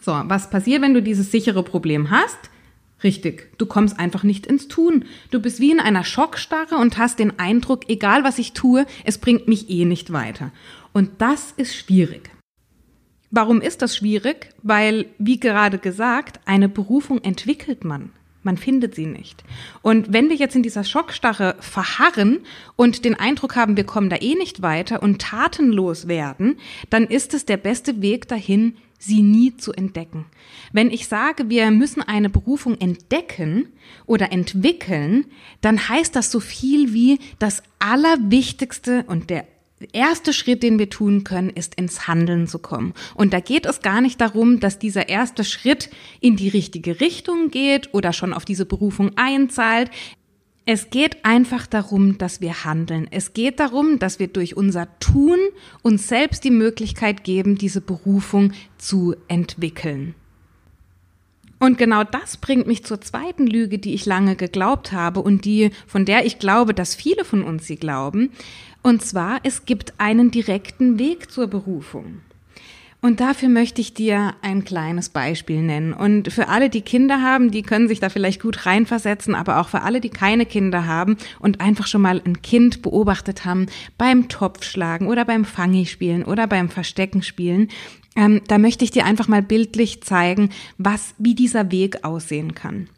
So, 0.00 0.12
was 0.24 0.50
passiert, 0.50 0.82
wenn 0.82 0.94
du 0.94 1.02
dieses 1.02 1.30
sichere 1.30 1.62
Problem 1.62 2.10
hast? 2.10 2.38
Richtig, 3.02 3.52
du 3.58 3.66
kommst 3.66 3.98
einfach 3.98 4.22
nicht 4.22 4.46
ins 4.46 4.68
Tun. 4.68 5.04
Du 5.30 5.40
bist 5.40 5.60
wie 5.60 5.70
in 5.70 5.80
einer 5.80 6.04
Schockstarre 6.04 6.76
und 6.76 6.96
hast 6.96 7.18
den 7.18 7.38
Eindruck, 7.38 7.88
egal 7.88 8.24
was 8.24 8.38
ich 8.38 8.52
tue, 8.52 8.86
es 9.04 9.18
bringt 9.18 9.48
mich 9.48 9.68
eh 9.68 9.84
nicht 9.84 10.12
weiter. 10.12 10.50
Und 10.92 11.10
das 11.18 11.52
ist 11.56 11.76
schwierig. 11.76 12.30
Warum 13.30 13.60
ist 13.60 13.82
das 13.82 13.96
schwierig? 13.96 14.50
Weil, 14.62 15.06
wie 15.18 15.38
gerade 15.38 15.78
gesagt, 15.78 16.40
eine 16.46 16.68
Berufung 16.70 17.22
entwickelt 17.22 17.84
man. 17.84 18.12
Man 18.42 18.56
findet 18.56 18.94
sie 18.94 19.06
nicht. 19.06 19.42
Und 19.82 20.12
wenn 20.12 20.28
wir 20.28 20.36
jetzt 20.36 20.54
in 20.54 20.62
dieser 20.62 20.84
Schockstarre 20.84 21.56
verharren 21.58 22.38
und 22.76 23.04
den 23.04 23.16
Eindruck 23.16 23.56
haben, 23.56 23.76
wir 23.76 23.84
kommen 23.84 24.08
da 24.08 24.16
eh 24.16 24.36
nicht 24.36 24.62
weiter 24.62 25.02
und 25.02 25.20
tatenlos 25.20 26.06
werden, 26.06 26.56
dann 26.88 27.08
ist 27.08 27.34
es 27.34 27.44
der 27.44 27.56
beste 27.56 28.00
Weg 28.00 28.28
dahin, 28.28 28.76
sie 29.06 29.22
nie 29.22 29.56
zu 29.56 29.72
entdecken. 29.72 30.26
Wenn 30.72 30.90
ich 30.90 31.06
sage, 31.06 31.48
wir 31.48 31.70
müssen 31.70 32.02
eine 32.02 32.28
Berufung 32.28 32.78
entdecken 32.78 33.68
oder 34.04 34.32
entwickeln, 34.32 35.26
dann 35.60 35.88
heißt 35.88 36.14
das 36.14 36.30
so 36.30 36.40
viel 36.40 36.92
wie 36.92 37.18
das 37.38 37.62
Allerwichtigste 37.78 39.04
und 39.06 39.30
der 39.30 39.46
erste 39.92 40.32
Schritt, 40.32 40.62
den 40.62 40.78
wir 40.78 40.90
tun 40.90 41.24
können, 41.24 41.50
ist 41.50 41.74
ins 41.74 42.08
Handeln 42.08 42.46
zu 42.46 42.58
kommen. 42.58 42.94
Und 43.14 43.32
da 43.32 43.40
geht 43.40 43.66
es 43.66 43.82
gar 43.82 44.00
nicht 44.00 44.20
darum, 44.20 44.60
dass 44.60 44.78
dieser 44.78 45.08
erste 45.08 45.44
Schritt 45.44 45.90
in 46.20 46.36
die 46.36 46.48
richtige 46.48 47.00
Richtung 47.00 47.50
geht 47.50 47.92
oder 47.92 48.12
schon 48.12 48.32
auf 48.32 48.44
diese 48.44 48.66
Berufung 48.66 49.12
einzahlt. 49.16 49.90
Es 50.68 50.90
geht 50.90 51.24
einfach 51.24 51.64
darum, 51.68 52.18
dass 52.18 52.40
wir 52.40 52.64
handeln. 52.64 53.06
Es 53.12 53.34
geht 53.34 53.60
darum, 53.60 54.00
dass 54.00 54.18
wir 54.18 54.26
durch 54.26 54.56
unser 54.56 54.88
Tun 54.98 55.38
uns 55.82 56.08
selbst 56.08 56.42
die 56.42 56.50
Möglichkeit 56.50 57.22
geben, 57.22 57.56
diese 57.56 57.80
Berufung 57.80 58.52
zu 58.76 59.14
entwickeln. 59.28 60.16
Und 61.60 61.78
genau 61.78 62.02
das 62.02 62.36
bringt 62.36 62.66
mich 62.66 62.84
zur 62.84 63.00
zweiten 63.00 63.46
Lüge, 63.46 63.78
die 63.78 63.94
ich 63.94 64.06
lange 64.06 64.34
geglaubt 64.34 64.90
habe 64.90 65.20
und 65.20 65.44
die, 65.44 65.70
von 65.86 66.04
der 66.04 66.26
ich 66.26 66.40
glaube, 66.40 66.74
dass 66.74 66.96
viele 66.96 67.24
von 67.24 67.44
uns 67.44 67.68
sie 67.68 67.76
glauben. 67.76 68.32
Und 68.82 69.04
zwar, 69.04 69.38
es 69.44 69.66
gibt 69.66 69.94
einen 69.98 70.32
direkten 70.32 70.98
Weg 70.98 71.30
zur 71.30 71.46
Berufung. 71.46 72.22
Und 73.06 73.20
dafür 73.20 73.48
möchte 73.48 73.80
ich 73.80 73.94
dir 73.94 74.34
ein 74.42 74.64
kleines 74.64 75.10
Beispiel 75.10 75.62
nennen. 75.62 75.92
Und 75.92 76.32
für 76.32 76.48
alle, 76.48 76.68
die 76.68 76.80
Kinder 76.80 77.22
haben, 77.22 77.52
die 77.52 77.62
können 77.62 77.86
sich 77.86 78.00
da 78.00 78.08
vielleicht 78.08 78.42
gut 78.42 78.66
reinversetzen, 78.66 79.36
aber 79.36 79.60
auch 79.60 79.68
für 79.68 79.82
alle, 79.82 80.00
die 80.00 80.08
keine 80.08 80.44
Kinder 80.44 80.86
haben 80.86 81.16
und 81.38 81.60
einfach 81.60 81.86
schon 81.86 82.02
mal 82.02 82.20
ein 82.24 82.42
Kind 82.42 82.82
beobachtet 82.82 83.44
haben 83.44 83.66
beim 83.96 84.28
Topfschlagen 84.28 85.06
oder 85.06 85.24
beim 85.24 85.44
Fangi-Spielen 85.44 86.24
oder 86.24 86.48
beim 86.48 86.68
Verstecken 86.68 87.22
spielen, 87.22 87.68
ähm, 88.16 88.40
da 88.48 88.58
möchte 88.58 88.82
ich 88.82 88.90
dir 88.90 89.04
einfach 89.04 89.28
mal 89.28 89.42
bildlich 89.42 90.02
zeigen, 90.02 90.50
was, 90.76 91.14
wie 91.16 91.36
dieser 91.36 91.70
Weg 91.70 92.02
aussehen 92.02 92.56
kann. 92.56 92.88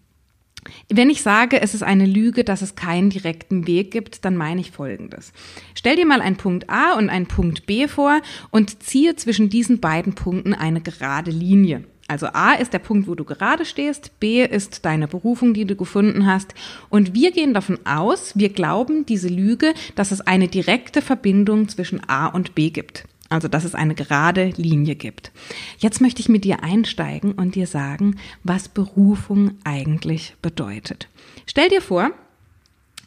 Wenn 0.89 1.11
ich 1.11 1.23
sage, 1.23 1.61
es 1.61 1.75
ist 1.75 1.83
eine 1.83 2.07
Lüge, 2.07 2.45
dass 2.45 2.63
es 2.63 2.75
keinen 2.75 3.11
direkten 3.11 3.67
Weg 3.67 3.91
gibt, 3.91 4.25
dann 4.25 4.37
meine 4.37 4.61
ich 4.61 4.71
Folgendes. 4.71 5.33
Stell 5.75 5.97
dir 5.97 6.07
mal 6.07 6.21
einen 6.21 6.37
Punkt 6.37 6.69
A 6.71 6.95
und 6.95 7.11
einen 7.11 7.27
Punkt 7.27 7.67
B 7.67 7.89
vor 7.89 8.21
und 8.51 8.83
ziehe 8.83 9.17
zwischen 9.17 9.49
diesen 9.49 9.81
beiden 9.81 10.15
Punkten 10.15 10.55
eine 10.55 10.81
gerade 10.81 11.31
Linie. 11.31 11.85
Also 12.11 12.29
A 12.33 12.55
ist 12.55 12.73
der 12.73 12.79
Punkt, 12.79 13.07
wo 13.07 13.15
du 13.15 13.25
gerade 13.25 13.67
stehst, 13.67 14.19
B 14.19 14.43
ist 14.43 14.87
deine 14.87 15.07
Berufung, 15.07 15.53
die 15.53 15.67
du 15.67 15.77
gefunden 15.77 16.27
hast. 16.27 16.55
Und 16.89 17.15
wir 17.15 17.33
gehen 17.33 17.53
davon 17.53 17.79
aus, 17.85 18.33
wir 18.35 18.49
glauben 18.49 19.05
diese 19.05 19.29
Lüge, 19.29 19.75
dass 19.95 20.11
es 20.11 20.23
eine 20.23 20.49
direkte 20.49 21.03
Verbindung 21.03 21.69
zwischen 21.69 22.01
A 22.09 22.27
und 22.27 22.55
B 22.55 22.71
gibt. 22.71 23.05
Also 23.29 23.49
dass 23.49 23.65
es 23.65 23.75
eine 23.75 23.95
gerade 23.95 24.53
Linie 24.57 24.95
gibt. 24.95 25.33
Jetzt 25.79 26.01
möchte 26.01 26.21
ich 26.21 26.29
mit 26.29 26.45
dir 26.45 26.63
einsteigen 26.63 27.33
und 27.33 27.55
dir 27.55 27.67
sagen, 27.67 28.17
was 28.43 28.69
Berufung 28.69 29.53
eigentlich 29.65 30.35
bedeutet. 30.41 31.09
Stell 31.47 31.69
dir 31.69 31.83
vor, 31.83 32.11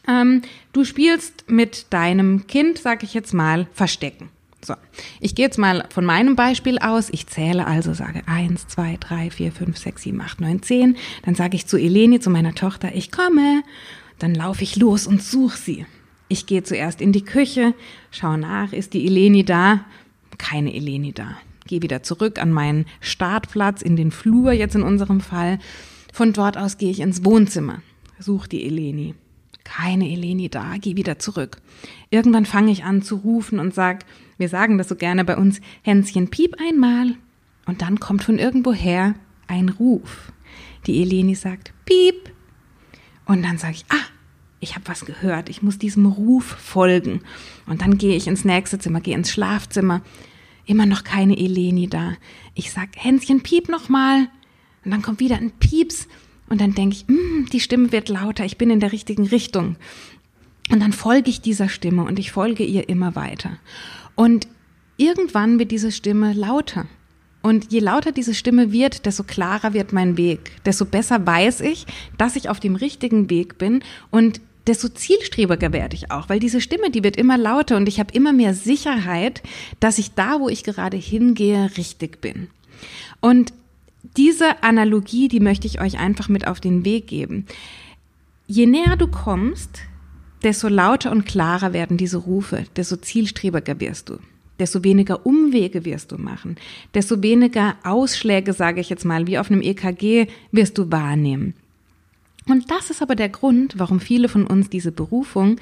ähm, 0.08 0.42
du 0.72 0.84
spielst 0.84 1.50
mit 1.50 1.86
deinem 1.90 2.46
Kind, 2.46 2.78
sag 2.78 3.02
ich 3.02 3.14
jetzt 3.14 3.34
mal, 3.34 3.66
Verstecken. 3.72 4.30
So, 4.64 4.74
ich 5.18 5.34
gehe 5.34 5.44
jetzt 5.44 5.58
mal 5.58 5.86
von 5.90 6.04
meinem 6.04 6.36
Beispiel 6.36 6.78
aus. 6.78 7.10
Ich 7.10 7.26
zähle 7.26 7.66
also, 7.66 7.94
sage 7.94 8.22
eins, 8.26 8.68
zwei, 8.68 8.96
drei, 9.00 9.30
vier, 9.30 9.50
fünf, 9.50 9.76
sechs, 9.76 10.02
sieben, 10.02 10.20
acht, 10.20 10.40
neun, 10.40 10.62
zehn. 10.62 10.96
Dann 11.24 11.34
sage 11.34 11.56
ich 11.56 11.66
zu 11.66 11.76
Eleni, 11.76 12.20
zu 12.20 12.30
meiner 12.30 12.54
Tochter, 12.54 12.94
ich 12.94 13.10
komme. 13.10 13.64
Dann 14.20 14.36
laufe 14.36 14.62
ich 14.62 14.76
los 14.76 15.08
und 15.08 15.20
suche 15.20 15.58
sie. 15.58 15.86
Ich 16.28 16.46
gehe 16.46 16.62
zuerst 16.62 17.00
in 17.00 17.12
die 17.12 17.24
Küche, 17.24 17.74
schaue 18.12 18.38
nach, 18.38 18.72
ist 18.72 18.94
die 18.94 19.04
Eleni 19.04 19.44
da? 19.44 19.84
Keine 20.42 20.74
Eleni 20.74 21.12
da. 21.12 21.36
Gehe 21.68 21.82
wieder 21.82 22.02
zurück 22.02 22.42
an 22.42 22.50
meinen 22.50 22.86
Startplatz 23.00 23.80
in 23.80 23.94
den 23.94 24.10
Flur, 24.10 24.50
jetzt 24.50 24.74
in 24.74 24.82
unserem 24.82 25.20
Fall. 25.20 25.60
Von 26.12 26.32
dort 26.32 26.58
aus 26.58 26.78
gehe 26.78 26.90
ich 26.90 26.98
ins 26.98 27.24
Wohnzimmer, 27.24 27.80
suche 28.18 28.48
die 28.48 28.64
Eleni. 28.64 29.14
Keine 29.62 30.10
Eleni 30.10 30.48
da, 30.48 30.74
geh 30.80 30.96
wieder 30.96 31.20
zurück. 31.20 31.58
Irgendwann 32.10 32.44
fange 32.44 32.72
ich 32.72 32.82
an 32.82 33.02
zu 33.02 33.14
rufen 33.16 33.60
und 33.60 33.72
sag, 33.72 34.04
wir 34.36 34.48
sagen 34.48 34.78
das 34.78 34.88
so 34.88 34.96
gerne 34.96 35.24
bei 35.24 35.36
uns, 35.36 35.60
Hänschen, 35.82 36.28
piep 36.28 36.56
einmal. 36.60 37.14
Und 37.64 37.80
dann 37.80 38.00
kommt 38.00 38.24
von 38.24 38.40
irgendwoher 38.40 39.14
ein 39.46 39.68
Ruf. 39.68 40.32
Die 40.88 41.00
Eleni 41.00 41.36
sagt, 41.36 41.72
piep. 41.84 42.32
Und 43.26 43.44
dann 43.44 43.58
sage 43.58 43.74
ich, 43.74 43.84
ah, 43.90 44.06
ich 44.58 44.74
habe 44.74 44.88
was 44.88 45.04
gehört, 45.04 45.48
ich 45.48 45.62
muss 45.62 45.78
diesem 45.78 46.06
Ruf 46.06 46.44
folgen. 46.44 47.20
Und 47.68 47.80
dann 47.80 47.96
gehe 47.96 48.16
ich 48.16 48.26
ins 48.26 48.44
nächste 48.44 48.80
Zimmer, 48.80 49.00
gehe 49.00 49.14
ins 49.14 49.30
Schlafzimmer. 49.30 50.02
Immer 50.66 50.86
noch 50.86 51.04
keine 51.04 51.36
Eleni 51.36 51.88
da. 51.88 52.14
Ich 52.54 52.70
sag, 52.70 52.90
Hänschen, 52.96 53.42
piep 53.42 53.68
nochmal. 53.68 54.28
Und 54.84 54.90
dann 54.90 55.02
kommt 55.02 55.20
wieder 55.20 55.36
ein 55.36 55.50
Pieps. 55.50 56.08
Und 56.48 56.60
dann 56.60 56.74
denke 56.74 56.96
ich, 56.96 57.08
mm, 57.08 57.46
die 57.52 57.60
Stimme 57.60 57.92
wird 57.92 58.08
lauter, 58.08 58.44
ich 58.44 58.58
bin 58.58 58.70
in 58.70 58.80
der 58.80 58.92
richtigen 58.92 59.26
Richtung. 59.26 59.76
Und 60.70 60.80
dann 60.80 60.92
folge 60.92 61.30
ich 61.30 61.40
dieser 61.40 61.68
Stimme 61.68 62.04
und 62.04 62.18
ich 62.18 62.32
folge 62.32 62.64
ihr 62.64 62.88
immer 62.88 63.14
weiter. 63.16 63.58
Und 64.14 64.46
irgendwann 64.96 65.58
wird 65.58 65.70
diese 65.70 65.92
Stimme 65.92 66.32
lauter. 66.32 66.86
Und 67.42 67.72
je 67.72 67.80
lauter 67.80 68.12
diese 68.12 68.34
Stimme 68.34 68.70
wird, 68.70 69.04
desto 69.04 69.24
klarer 69.24 69.74
wird 69.74 69.92
mein 69.92 70.16
Weg, 70.16 70.52
desto 70.64 70.84
besser 70.84 71.26
weiß 71.26 71.60
ich, 71.62 71.86
dass 72.16 72.36
ich 72.36 72.48
auf 72.48 72.60
dem 72.60 72.76
richtigen 72.76 73.30
Weg 73.30 73.58
bin 73.58 73.82
und 74.10 74.40
desto 74.66 74.88
zielstrebiger 74.88 75.72
werde 75.72 75.96
ich 75.96 76.10
auch, 76.10 76.28
weil 76.28 76.38
diese 76.38 76.60
Stimme, 76.60 76.90
die 76.90 77.02
wird 77.02 77.16
immer 77.16 77.36
lauter 77.36 77.76
und 77.76 77.88
ich 77.88 77.98
habe 77.98 78.14
immer 78.14 78.32
mehr 78.32 78.54
Sicherheit, 78.54 79.42
dass 79.80 79.98
ich 79.98 80.12
da, 80.12 80.40
wo 80.40 80.48
ich 80.48 80.64
gerade 80.64 80.96
hingehe, 80.96 81.70
richtig 81.76 82.20
bin. 82.20 82.48
Und 83.20 83.52
diese 84.16 84.62
Analogie, 84.62 85.28
die 85.28 85.40
möchte 85.40 85.66
ich 85.66 85.80
euch 85.80 85.98
einfach 85.98 86.28
mit 86.28 86.46
auf 86.46 86.60
den 86.60 86.84
Weg 86.84 87.06
geben. 87.06 87.46
Je 88.46 88.66
näher 88.66 88.96
du 88.96 89.06
kommst, 89.06 89.80
desto 90.42 90.68
lauter 90.68 91.12
und 91.12 91.24
klarer 91.24 91.72
werden 91.72 91.96
diese 91.96 92.18
Rufe, 92.18 92.64
desto 92.76 92.96
zielstrebiger 92.96 93.80
wirst 93.80 94.08
du, 94.08 94.18
desto 94.58 94.82
weniger 94.84 95.24
Umwege 95.24 95.84
wirst 95.84 96.12
du 96.12 96.18
machen, 96.18 96.56
desto 96.94 97.22
weniger 97.22 97.76
Ausschläge, 97.84 98.52
sage 98.52 98.80
ich 98.80 98.90
jetzt 98.90 99.04
mal, 99.04 99.26
wie 99.26 99.38
auf 99.38 99.50
einem 99.50 99.62
EKG 99.62 100.26
wirst 100.50 100.78
du 100.78 100.90
wahrnehmen. 100.90 101.54
Und 102.46 102.70
das 102.70 102.90
ist 102.90 103.02
aber 103.02 103.14
der 103.14 103.28
Grund, 103.28 103.74
warum 103.78 104.00
viele 104.00 104.28
von 104.28 104.46
uns 104.46 104.68
diese 104.70 104.92
Berufung 104.92 105.56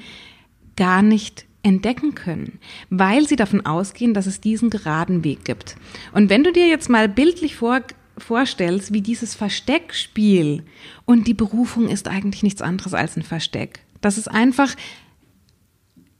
gar 0.75 1.01
nicht 1.01 1.45
entdecken 1.63 2.15
können, 2.15 2.59
weil 2.89 3.27
sie 3.27 3.35
davon 3.35 3.65
ausgehen, 3.65 4.13
dass 4.13 4.25
es 4.25 4.41
diesen 4.41 4.69
geraden 4.69 5.23
Weg 5.23 5.45
gibt. 5.45 5.75
Und 6.11 6.29
wenn 6.29 6.43
du 6.43 6.51
dir 6.51 6.67
jetzt 6.67 6.89
mal 6.89 7.07
bildlich 7.07 7.55
vor, 7.55 7.81
vorstellst, 8.17 8.93
wie 8.93 9.01
dieses 9.01 9.35
Versteckspiel 9.35 10.63
und 11.05 11.27
die 11.27 11.33
Berufung 11.33 11.87
ist 11.87 12.07
eigentlich 12.07 12.43
nichts 12.43 12.61
anderes 12.61 12.93
als 12.93 13.15
ein 13.15 13.23
Versteck. 13.23 13.81
Das 14.01 14.17
ist 14.17 14.27
einfach, 14.27 14.75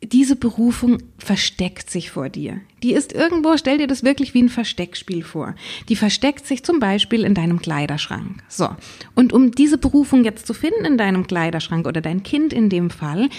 diese 0.03 0.36
Berufung 0.36 0.98
versteckt 1.20 1.89
sich 1.91 2.10
vor 2.10 2.29
dir. 2.29 2.60
Die 2.81 2.93
ist 2.93 3.13
irgendwo, 3.13 3.55
stell 3.58 3.77
dir 3.77 3.88
das 3.88 4.03
wirklich 4.03 4.34
wie 4.34 4.41
ein 4.41 4.50
Versteckspiel 4.50 5.24
vor. 5.24 5.55
Die 5.89 5.96
versteckt 5.96 6.48
sich 6.48 6.63
zum 6.63 6.79
Beispiel 6.79 7.24
in 7.24 7.36
deinem 7.36 7.62
Kleiderschrank. 7.62 8.41
So. 8.48 8.70
Und 9.13 9.31
um 9.31 9.51
diese 9.51 9.77
Berufung 9.77 10.24
jetzt 10.24 10.48
zu 10.48 10.55
finden 10.55 10.86
in 10.86 10.98
deinem 10.98 11.27
Kleiderschrank 11.27 11.86
oder 11.86 12.01
dein 12.01 12.24
Kind 12.24 12.51
in 12.51 12.70
dem 12.70 12.89
Fall, 12.89 13.29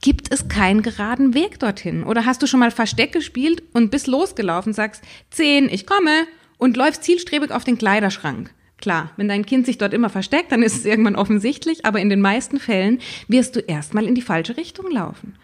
gibt 0.00 0.32
es 0.32 0.48
keinen 0.48 0.82
geraden 0.82 1.34
Weg 1.34 1.60
dorthin. 1.60 2.02
Oder 2.02 2.26
hast 2.26 2.42
du 2.42 2.46
schon 2.46 2.60
mal 2.60 2.72
Versteck 2.72 3.12
gespielt 3.12 3.62
und 3.72 3.90
bist 3.90 4.08
losgelaufen, 4.08 4.72
sagst, 4.72 5.02
zehn, 5.30 5.68
ich 5.68 5.86
komme, 5.86 6.26
und 6.58 6.76
läufst 6.76 7.04
zielstrebig 7.04 7.52
auf 7.52 7.62
den 7.62 7.78
Kleiderschrank. 7.78 8.52
Klar, 8.78 9.10
wenn 9.16 9.28
dein 9.28 9.46
Kind 9.46 9.66
sich 9.66 9.78
dort 9.78 9.94
immer 9.94 10.10
versteckt, 10.10 10.52
dann 10.52 10.62
ist 10.62 10.76
es 10.76 10.84
irgendwann 10.84 11.16
offensichtlich, 11.16 11.84
aber 11.84 12.00
in 12.00 12.10
den 12.10 12.20
meisten 12.20 12.60
Fällen 12.60 13.00
wirst 13.26 13.56
du 13.56 13.60
erstmal 13.60 14.06
in 14.06 14.14
die 14.14 14.22
falsche 14.22 14.56
Richtung 14.56 14.90
laufen. 14.90 15.34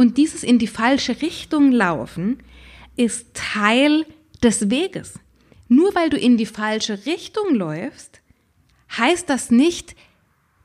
Und 0.00 0.16
dieses 0.16 0.44
in 0.44 0.58
die 0.58 0.66
falsche 0.66 1.20
Richtung 1.20 1.72
laufen 1.72 2.38
ist 2.96 3.34
Teil 3.34 4.06
des 4.42 4.70
Weges. 4.70 5.18
Nur 5.68 5.94
weil 5.94 6.08
du 6.08 6.16
in 6.16 6.38
die 6.38 6.46
falsche 6.46 7.04
Richtung 7.04 7.54
läufst, 7.54 8.22
heißt 8.96 9.28
das 9.28 9.50
nicht, 9.50 9.94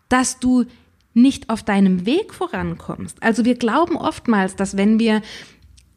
dass 0.08 0.40
du 0.40 0.64
nicht 1.14 1.50
auf 1.50 1.64
deinem 1.64 2.06
Weg 2.06 2.34
vorankommst. 2.34 3.22
Also 3.22 3.44
wir 3.44 3.56
glauben 3.56 3.98
oftmals, 3.98 4.56
dass 4.56 4.78
wenn 4.78 5.00
wir 5.00 5.22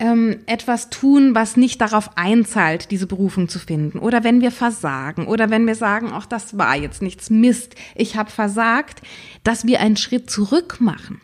ähm, 0.00 0.40
etwas 0.46 0.90
tun, 0.90 1.36
was 1.36 1.56
nicht 1.56 1.80
darauf 1.80 2.18
einzahlt, 2.18 2.90
diese 2.90 3.06
Berufung 3.06 3.48
zu 3.48 3.60
finden. 3.60 4.00
Oder 4.00 4.24
wenn 4.24 4.40
wir 4.40 4.50
versagen 4.50 5.28
oder 5.28 5.48
wenn 5.48 5.64
wir 5.64 5.76
sagen, 5.76 6.10
auch 6.10 6.26
das 6.26 6.58
war 6.58 6.74
jetzt 6.74 7.02
nichts, 7.02 7.30
Mist, 7.30 7.76
ich 7.94 8.16
habe 8.16 8.32
versagt, 8.32 9.00
dass 9.44 9.64
wir 9.64 9.78
einen 9.78 9.96
Schritt 9.96 10.28
zurück 10.28 10.78
machen. 10.80 11.20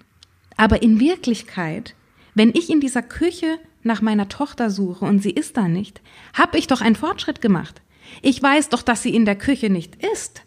Aber 0.56 0.80
in 0.80 1.00
Wirklichkeit, 1.00 1.96
wenn 2.34 2.50
ich 2.50 2.70
in 2.70 2.80
dieser 2.80 3.02
Küche 3.02 3.58
nach 3.82 4.02
meiner 4.02 4.28
Tochter 4.28 4.70
suche 4.70 5.04
und 5.04 5.20
sie 5.20 5.30
ist 5.30 5.56
da 5.56 5.68
nicht, 5.68 6.00
habe 6.32 6.58
ich 6.58 6.66
doch 6.66 6.80
einen 6.80 6.96
Fortschritt 6.96 7.40
gemacht. 7.40 7.80
Ich 8.22 8.42
weiß 8.42 8.68
doch, 8.68 8.82
dass 8.82 9.02
sie 9.02 9.14
in 9.14 9.24
der 9.24 9.36
Küche 9.36 9.70
nicht 9.70 9.96
ist. 10.04 10.42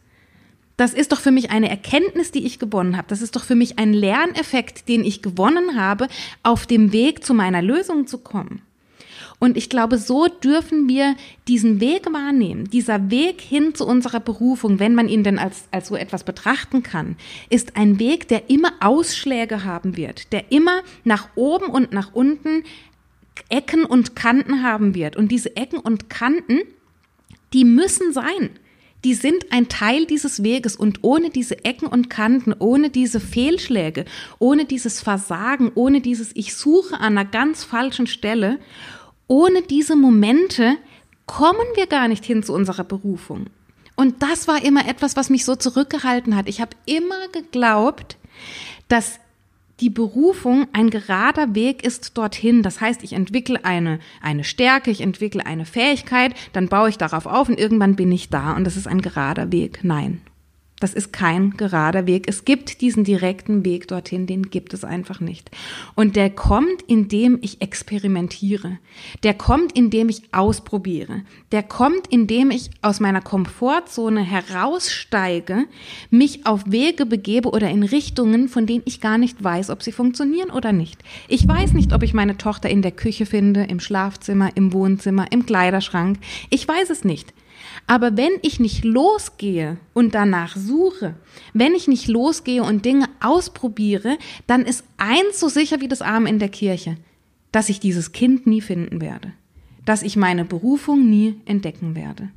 Das 0.76 0.94
ist 0.94 1.12
doch 1.12 1.20
für 1.20 1.32
mich 1.32 1.50
eine 1.50 1.70
Erkenntnis, 1.70 2.32
die 2.32 2.46
ich 2.46 2.60
gewonnen 2.60 2.98
habe. 2.98 3.08
Das 3.08 3.24
ist 3.24 3.36
doch 3.36 3.44
für 3.44 3.56
mich 3.56 3.80
ein 3.80 3.94
Lerneffekt, 3.94 4.88
den 4.88 5.04
ich 5.04 5.24
gewonnen 5.24 5.76
habe, 5.80 6.08
auf 6.44 6.68
dem 6.68 6.92
Weg 6.92 7.26
zu 7.26 7.34
meiner 7.34 7.64
Lösung 7.64 8.06
zu 8.06 8.20
kommen. 8.20 8.62
Und 9.40 9.56
ich 9.56 9.70
glaube, 9.70 10.00
so 10.00 10.28
dürfen 10.28 10.90
wir 10.90 11.16
diesen 11.48 11.80
Weg 11.80 12.12
wahrnehmen. 12.12 12.70
Dieser 12.72 13.12
Weg 13.12 13.40
hin 13.40 13.76
zu 13.76 13.86
unserer 13.86 14.20
Berufung, 14.20 14.80
wenn 14.80 14.96
man 14.96 15.08
ihn 15.08 15.24
denn 15.24 15.38
als, 15.38 15.66
als 15.72 15.90
so 15.90 15.96
etwas 15.96 16.24
betrachten 16.24 16.82
kann, 16.82 17.16
ist 17.50 17.76
ein 17.76 18.00
Weg, 18.00 18.28
der 18.28 18.50
immer 18.50 18.72
Ausschläge 18.80 19.64
haben 19.64 19.96
wird, 19.96 20.34
der 20.34 20.52
immer 20.52 20.82
nach 21.04 21.30
oben 21.36 21.68
und 21.68 21.94
nach 21.94 22.14
unten 22.14 22.64
Ecken 23.50 23.86
und 23.86 24.16
Kanten 24.16 24.64
haben 24.64 24.96
wird. 24.96 25.16
Und 25.16 25.32
diese 25.32 25.56
Ecken 25.56 25.80
und 25.80 26.10
Kanten, 26.10 26.62
die 27.54 27.64
müssen 27.64 28.14
sein 28.14 28.50
die 29.04 29.14
sind 29.14 29.52
ein 29.52 29.70
Teil 29.70 30.06
dieses 30.06 30.44
Weges 30.44 30.76
und 30.76 31.00
ohne 31.04 31.30
diese 31.30 31.64
Ecken 31.64 31.88
und 31.88 32.10
Kanten, 32.10 32.54
ohne 32.58 32.90
diese 32.90 33.20
Fehlschläge, 33.20 34.06
ohne 34.40 34.66
dieses 34.66 35.02
Versagen, 35.02 35.72
ohne 35.76 36.02
dieses 36.02 36.36
Ich 36.36 36.56
suche 36.56 36.96
an 36.96 37.18
einer 37.18 37.24
ganz 37.24 37.64
falschen 37.64 38.08
Stelle, 38.08 38.60
ohne 39.28 39.62
diese 39.62 39.96
Momente 39.96 40.78
kommen 41.26 41.66
wir 41.76 41.88
gar 41.88 42.08
nicht 42.08 42.26
hin 42.26 42.44
zu 42.44 42.54
unserer 42.54 42.84
Berufung. 42.84 43.48
Und 43.96 44.22
das 44.22 44.48
war 44.48 44.64
immer 44.64 44.88
etwas, 44.88 45.16
was 45.16 45.30
mich 45.30 45.44
so 45.44 45.56
zurückgehalten 45.56 46.36
hat. 46.36 46.48
Ich 46.48 46.62
habe 46.62 46.76
immer 46.86 47.28
geglaubt, 47.32 48.18
dass 48.88 49.20
die 49.80 49.90
Berufung 49.90 50.68
ein 50.74 50.90
gerader 50.90 51.54
Weg 51.54 51.84
ist 51.84 52.18
dorthin. 52.18 52.64
Das 52.64 52.82
heißt, 52.82 53.04
ich 53.04 53.14
entwickle 53.14 53.64
eine, 53.64 54.00
eine 54.22 54.44
Stärke, 54.44 54.92
ich 54.92 55.02
entwickle 55.02 55.46
eine 55.46 55.66
Fähigkeit, 55.66 56.34
dann 56.54 56.68
baue 56.68 56.90
ich 56.90 56.98
darauf 56.98 57.26
auf 57.26 57.50
und 57.50 57.60
irgendwann 57.60 57.96
bin 57.96 58.12
ich 58.12 58.30
da 58.30 58.56
und 58.56 58.64
das 58.64 58.78
ist 58.78 58.88
ein 58.88 59.02
gerader 59.02 59.52
Weg. 59.52 59.80
Nein. 59.84 60.22
Das 60.80 60.94
ist 60.94 61.12
kein 61.12 61.58
gerader 61.58 62.06
Weg. 62.06 62.26
Es 62.28 62.46
gibt 62.46 62.82
diesen 62.82 63.04
direkten 63.04 63.66
Weg 63.66 63.88
dorthin, 63.88 64.28
den 64.28 64.52
gibt 64.52 64.76
es 64.76 64.84
einfach 64.84 65.20
nicht. 65.20 65.50
Und 65.96 66.16
der 66.16 66.30
kommt, 66.30 66.84
indem 66.86 67.40
ich 67.42 67.62
experimentiere. 67.62 68.78
Der 69.24 69.34
kommt, 69.34 69.76
indem 69.76 70.10
ich 70.10 70.22
ausprobiere. 70.34 71.24
Der 71.52 71.64
kommt, 71.64 72.06
indem 72.08 72.52
ich 72.52 72.70
aus 72.84 73.00
meiner 73.00 73.22
Komfortzone 73.22 74.22
heraussteige, 74.22 75.66
mich 76.12 76.46
auf 76.46 76.62
Wege 76.68 77.08
begebe 77.08 77.50
oder 77.50 77.70
in 77.72 77.82
Richtungen, 77.82 78.48
von 78.48 78.68
denen 78.68 78.84
ich 78.86 79.02
gar 79.02 79.18
nicht 79.18 79.44
weiß, 79.44 79.72
ob 79.72 79.82
sie 79.82 79.92
funktionieren 79.92 80.52
oder 80.52 80.74
nicht. 80.74 81.04
Ich 81.28 81.48
weiß 81.48 81.74
nicht, 81.74 81.92
ob 81.92 82.04
ich 82.04 82.14
meine 82.14 82.38
Tochter 82.38 82.70
in 82.70 82.84
der 82.84 82.92
Küche 82.92 83.26
finde, 83.26 83.64
im 83.64 83.80
Schlafzimmer, 83.80 84.52
im 84.56 84.74
Wohnzimmer, 84.74 85.32
im 85.32 85.48
Kleiderschrank. 85.48 86.20
Ich 86.52 86.68
weiß 86.68 86.92
es 86.92 87.04
nicht. 87.04 87.34
Aber 87.88 88.18
wenn 88.18 88.34
ich 88.42 88.60
nicht 88.60 88.84
losgehe 88.84 89.78
und 89.94 90.14
danach 90.14 90.58
suche, 90.58 91.16
wenn 91.54 91.74
ich 91.74 91.88
nicht 91.88 92.10
losgehe 92.10 92.62
und 92.62 92.84
Dinge 92.84 93.06
ausprobiere, 93.22 94.18
dann 94.46 94.64
ist 94.64 94.84
eins 94.98 95.40
so 95.40 95.48
sicher 95.48 95.80
wie 95.80 95.88
das 95.88 96.02
Arm 96.02 96.26
in 96.26 96.38
der 96.38 96.50
Kirche, 96.50 96.98
dass 97.54 97.70
ich 97.70 97.80
dieses 97.80 98.12
Kind 98.12 98.46
nie 98.46 98.60
finden 98.60 99.00
werde, 99.00 99.32
dass 99.86 100.04
ich 100.04 100.18
meine 100.18 100.44
Berufung 100.44 101.10
nie 101.10 101.40
entdecken 101.46 101.96
werde. 101.96 102.30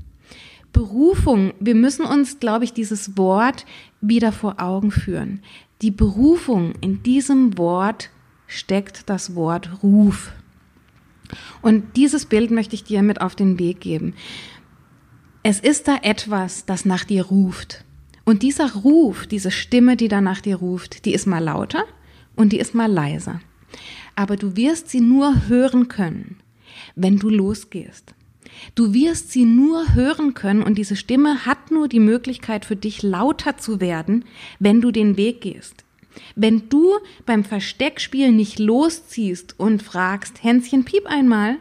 Berufung, 0.73 1.53
wir 1.59 1.75
müssen 1.75 2.05
uns, 2.05 2.39
glaube 2.39 2.65
ich, 2.65 2.73
dieses 2.73 3.19
Wort 3.19 3.67
wieder 4.01 4.31
vor 4.31 4.61
Augen 4.61 4.93
führen. 4.93 5.43
Die 5.83 5.91
Berufung 5.91 6.75
in 6.81 7.03
diesem 7.03 7.59
Wort 7.59 8.11
steckt 8.47 9.11
das 9.11 9.35
Wort 9.35 9.83
Ruf. 9.83 10.33
Und 11.61 11.97
dieses 11.97 12.27
Bild 12.27 12.53
möchte 12.53 12.75
ich 12.75 12.85
dir 12.85 13.03
mit 13.03 13.21
auf 13.21 13.35
den 13.35 13.59
Weg 13.59 13.81
geben. 13.81 14.15
Es 15.43 15.59
ist 15.59 15.89
da 15.89 15.97
etwas, 16.03 16.67
das 16.67 16.85
nach 16.85 17.05
dir 17.05 17.25
ruft. 17.25 17.85
Und 18.25 18.43
dieser 18.43 18.75
Ruf, 18.75 19.27
diese 19.27 19.51
Stimme, 19.51 19.97
die 19.97 20.09
da 20.09 20.21
nach 20.21 20.43
dir 20.43 20.57
ruft, 20.57 21.07
die 21.07 21.15
ist 21.15 21.27
mal 21.27 21.43
lauter 21.43 21.85
und 22.37 22.53
die 22.53 22.59
ist 22.59 22.75
mal 22.75 22.93
leiser. 22.93 23.41
Aber 24.17 24.37
du 24.37 24.55
wirst 24.57 24.91
sie 24.91 25.01
nur 25.01 25.49
hören 25.49 25.89
können, 25.89 26.37
wenn 26.95 27.17
du 27.17 27.31
losgehst. 27.31 28.15
Du 28.75 28.93
wirst 28.93 29.33
sie 29.33 29.47
nur 29.47 29.95
hören 29.95 30.35
können 30.35 30.63
und 30.63 30.77
diese 30.77 30.97
Stimme 30.97 31.47
hat 31.47 31.71
nur 31.71 31.89
die 31.89 32.01
Möglichkeit 32.01 32.67
für 32.67 32.77
dich 32.77 33.03
lauter 33.03 33.57
zu 33.57 33.81
werden, 33.81 34.27
wenn 34.59 34.83
du 34.83 34.91
den 34.91 35.17
Weg 35.17 35.41
gehst. 35.41 35.85
Wenn 36.35 36.69
du 36.69 36.99
beim 37.25 37.45
Versteckspiel 37.45 38.31
nicht 38.31 38.59
losziehst 38.59 39.59
und 39.59 39.83
fragst, 39.83 40.43
Hänschen, 40.43 40.85
piep 40.85 41.07
einmal, 41.07 41.57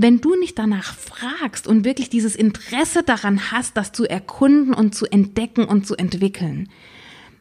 wenn 0.00 0.20
du 0.20 0.36
nicht 0.36 0.56
danach 0.56 0.94
fragst 0.94 1.66
und 1.66 1.84
wirklich 1.84 2.08
dieses 2.08 2.36
Interesse 2.36 3.02
daran 3.02 3.50
hast, 3.50 3.76
das 3.76 3.90
zu 3.90 4.08
erkunden 4.08 4.72
und 4.72 4.94
zu 4.94 5.06
entdecken 5.06 5.64
und 5.64 5.88
zu 5.88 5.96
entwickeln, 5.96 6.68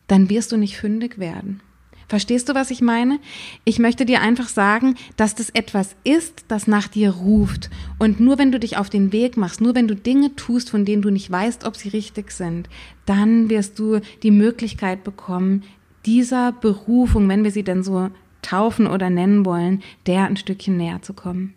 dann 0.08 0.32
wirst 0.32 0.52
du 0.52 0.58
nicht 0.58 0.76
fündig 0.76 1.20
werden. 1.20 1.62
Verstehst 2.10 2.50
du, 2.50 2.56
was 2.56 2.72
ich 2.72 2.82
meine? 2.82 3.20
Ich 3.64 3.78
möchte 3.78 4.06
dir 4.06 4.22
einfach 4.22 4.48
sagen, 4.48 4.96
dass 5.18 5.36
das 5.36 5.52
etwas 5.52 5.96
ist, 6.04 6.46
das 6.48 6.66
nach 6.66 6.88
dir 6.88 7.12
ruft. 7.12 7.70
Und 8.00 8.20
nur 8.20 8.40
wenn 8.40 8.52
du 8.52 8.60
dich 8.60 8.78
auf 8.78 8.90
den 8.90 9.12
Weg 9.14 9.38
machst, 9.38 9.62
nur 9.62 9.76
wenn 9.76 9.88
du 9.88 9.96
Dinge 9.96 10.36
tust, 10.36 10.72
von 10.72 10.84
denen 10.84 11.04
du 11.04 11.12
nicht 11.12 11.30
weißt, 11.30 11.64
ob 11.64 11.76
sie 11.76 11.90
richtig 11.90 12.32
sind, 12.32 12.70
dann 13.06 13.52
wirst 13.52 13.78
du 13.78 14.00
die 14.24 14.32
Möglichkeit 14.32 15.04
bekommen, 15.04 15.64
dieser 16.08 16.54
Berufung, 16.54 17.30
wenn 17.30 17.44
wir 17.44 17.52
sie 17.52 17.64
denn 17.64 17.84
so 17.84 18.10
taufen 18.42 18.88
oder 18.88 19.12
nennen 19.12 19.46
wollen, 19.46 19.84
der 20.08 20.26
ein 20.26 20.38
Stückchen 20.38 20.76
näher 20.76 21.04
zu 21.04 21.14
kommen. 21.14 21.54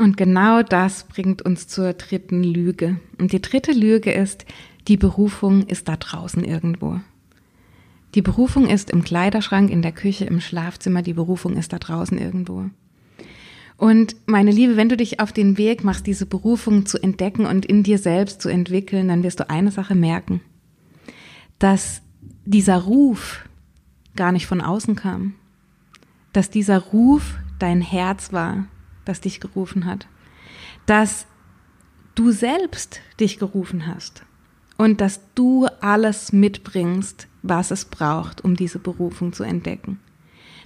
Und 0.00 0.16
genau 0.16 0.62
das 0.62 1.04
bringt 1.04 1.42
uns 1.42 1.68
zur 1.68 1.92
dritten 1.92 2.42
Lüge. 2.42 2.98
Und 3.18 3.32
die 3.32 3.42
dritte 3.42 3.72
Lüge 3.72 4.10
ist, 4.10 4.46
die 4.88 4.96
Berufung 4.96 5.66
ist 5.66 5.88
da 5.88 5.96
draußen 5.98 6.42
irgendwo. 6.42 7.00
Die 8.14 8.22
Berufung 8.22 8.66
ist 8.66 8.88
im 8.88 9.04
Kleiderschrank, 9.04 9.70
in 9.70 9.82
der 9.82 9.92
Küche, 9.92 10.24
im 10.24 10.40
Schlafzimmer, 10.40 11.02
die 11.02 11.12
Berufung 11.12 11.54
ist 11.54 11.74
da 11.74 11.78
draußen 11.78 12.16
irgendwo. 12.16 12.70
Und 13.76 14.16
meine 14.24 14.50
Liebe, 14.50 14.78
wenn 14.78 14.88
du 14.88 14.96
dich 14.96 15.20
auf 15.20 15.34
den 15.34 15.58
Weg 15.58 15.84
machst, 15.84 16.06
diese 16.06 16.24
Berufung 16.24 16.86
zu 16.86 16.96
entdecken 16.96 17.44
und 17.44 17.66
in 17.66 17.82
dir 17.82 17.98
selbst 17.98 18.40
zu 18.40 18.48
entwickeln, 18.48 19.08
dann 19.08 19.22
wirst 19.22 19.40
du 19.40 19.50
eine 19.50 19.70
Sache 19.70 19.94
merken, 19.94 20.40
dass 21.58 22.00
dieser 22.46 22.78
Ruf 22.78 23.46
gar 24.16 24.32
nicht 24.32 24.46
von 24.46 24.62
außen 24.62 24.96
kam, 24.96 25.34
dass 26.32 26.48
dieser 26.48 26.78
Ruf 26.78 27.34
dein 27.58 27.82
Herz 27.82 28.32
war, 28.32 28.64
das 29.10 29.20
dich 29.20 29.40
gerufen 29.40 29.84
hat, 29.84 30.06
dass 30.86 31.26
du 32.14 32.30
selbst 32.30 33.00
dich 33.18 33.38
gerufen 33.38 33.86
hast 33.86 34.22
und 34.78 35.00
dass 35.00 35.20
du 35.34 35.66
alles 35.80 36.32
mitbringst, 36.32 37.26
was 37.42 37.70
es 37.70 37.84
braucht, 37.84 38.44
um 38.44 38.56
diese 38.56 38.78
Berufung 38.78 39.32
zu 39.32 39.42
entdecken. 39.42 40.00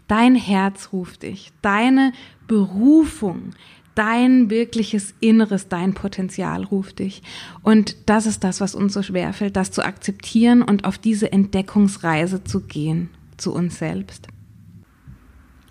Dein 0.07 0.35
Herz 0.35 0.90
ruft 0.92 1.22
dich, 1.22 1.52
deine 1.62 2.12
Berufung, 2.46 3.50
dein 3.94 4.50
wirkliches 4.50 5.14
Inneres, 5.20 5.68
dein 5.68 5.94
Potenzial 5.94 6.64
ruft 6.64 6.98
dich. 6.98 7.22
Und 7.62 7.96
das 8.07 8.26
ist 8.26 8.44
das, 8.44 8.61
was 8.61 8.74
uns 8.74 8.92
so 8.92 9.02
schwer 9.02 9.33
fällt, 9.33 9.57
das 9.57 9.70
zu 9.70 9.83
akzeptieren 9.83 10.62
und 10.62 10.85
auf 10.85 10.98
diese 10.98 11.33
Entdeckungsreise 11.33 12.44
zu 12.44 12.61
gehen, 12.61 13.09
zu 13.38 13.54
uns 13.54 13.78
selbst. 13.78 14.28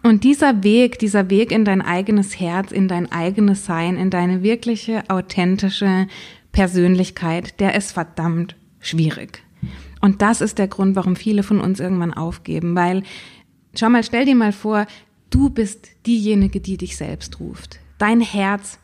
Und 0.03 0.23
dieser 0.23 0.63
Weg, 0.63 0.99
dieser 0.99 1.29
Weg 1.29 1.51
in 1.51 1.65
dein 1.65 1.81
eigenes 1.81 2.39
Herz, 2.39 2.71
in 2.71 2.87
dein 2.87 3.11
eigenes 3.11 3.65
Sein, 3.65 3.97
in 3.97 4.09
deine 4.09 4.43
wirkliche, 4.43 5.03
authentische 5.09 6.07
Persönlichkeit, 6.51 7.59
der 7.59 7.75
ist 7.75 7.93
verdammt 7.93 8.55
schwierig. 8.79 9.41
Und 10.01 10.21
das 10.21 10.41
ist 10.41 10.59
der 10.59 10.67
Grund, 10.67 10.95
warum 10.95 11.15
viele 11.15 11.41
von 11.41 11.61
uns 11.61 11.79
irgendwann 11.79 12.13
aufgeben, 12.13 12.75
weil, 12.75 13.03
schau 13.73 13.89
mal, 13.89 14.03
stell 14.03 14.25
dir 14.25 14.35
mal 14.35 14.51
vor, 14.51 14.85
du 15.29 15.49
bist 15.49 15.87
diejenige, 16.05 16.59
die 16.59 16.75
dich 16.75 16.97
selbst 16.97 17.39
ruft 17.39 17.79
dein 18.03 18.19
Herz, 18.19 18.79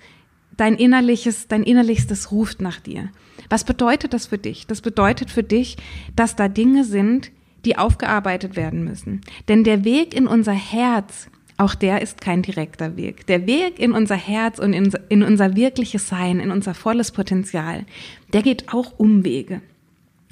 dein 0.56 0.76
innerliches, 0.76 1.50
dein 1.50 1.64
innerlichstes 1.64 2.32
ruft 2.32 2.62
nach 2.62 2.80
dir. 2.80 3.10
Was 3.50 3.66
bedeutet 3.66 4.14
das 4.14 4.28
für 4.28 4.38
dich? 4.38 4.66
Das 4.66 4.80
bedeutet 4.80 5.30
für 5.30 5.44
dich, 5.44 5.76
dass 6.16 6.38
da 6.38 6.48
Dinge 6.48 6.86
sind, 6.86 7.32
die 7.66 7.78
aufgearbeitet 7.78 8.56
werden 8.56 8.84
müssen. 8.84 9.22
Denn 9.48 9.64
der 9.64 9.84
Weg 9.84 10.14
in 10.14 10.28
unser 10.28 10.54
Herz, 10.54 11.30
auch 11.58 11.76
der 11.76 12.02
ist 12.02 12.22
kein 12.22 12.42
direkter 12.42 12.96
Weg. 12.96 13.28
Der 13.28 13.46
Weg 13.46 13.80
in 13.80 13.92
unser 13.92 14.16
Herz 14.16 14.60
und 14.60 14.74
in, 14.74 14.92
in 15.10 15.24
unser 15.24 15.56
wirkliches 15.56 16.08
Sein, 16.08 16.40
in 16.40 16.52
unser 16.52 16.74
volles 16.74 17.12
Potenzial, 17.12 17.86
der 18.34 18.42
geht 18.42 18.74
auch 18.74 18.98
Umwege. 18.98 19.62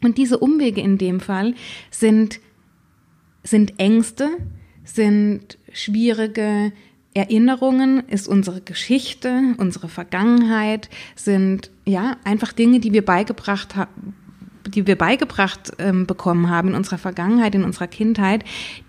Und 0.03 0.17
diese 0.17 0.37
Umwege 0.37 0.79
in 0.79 0.97
dem 0.97 1.19
Fall 1.19 1.55
sind, 1.89 2.39
sind 3.43 3.79
Ängste, 3.79 4.29
sind 4.83 5.57
schwierige 5.73 6.71
Erinnerungen 7.13 8.07
ist 8.07 8.27
unsere 8.27 8.61
Geschichte, 8.61 9.55
unsere 9.57 9.89
Vergangenheit, 9.89 10.87
sind 11.15 11.71
ja 11.83 12.17
einfach 12.23 12.53
Dinge, 12.53 12.79
die 12.79 12.93
wir 12.93 13.03
beigebracht 13.03 13.75
haben 13.75 14.13
die 14.67 14.87
wir 14.87 14.95
beigebracht 14.95 15.71
ähm, 15.79 16.05
bekommen 16.05 16.49
haben 16.49 16.69
in 16.69 16.75
unserer 16.75 16.97
Vergangenheit, 16.97 17.55
in 17.55 17.63
unserer 17.63 17.87
Kindheit, 17.87 18.43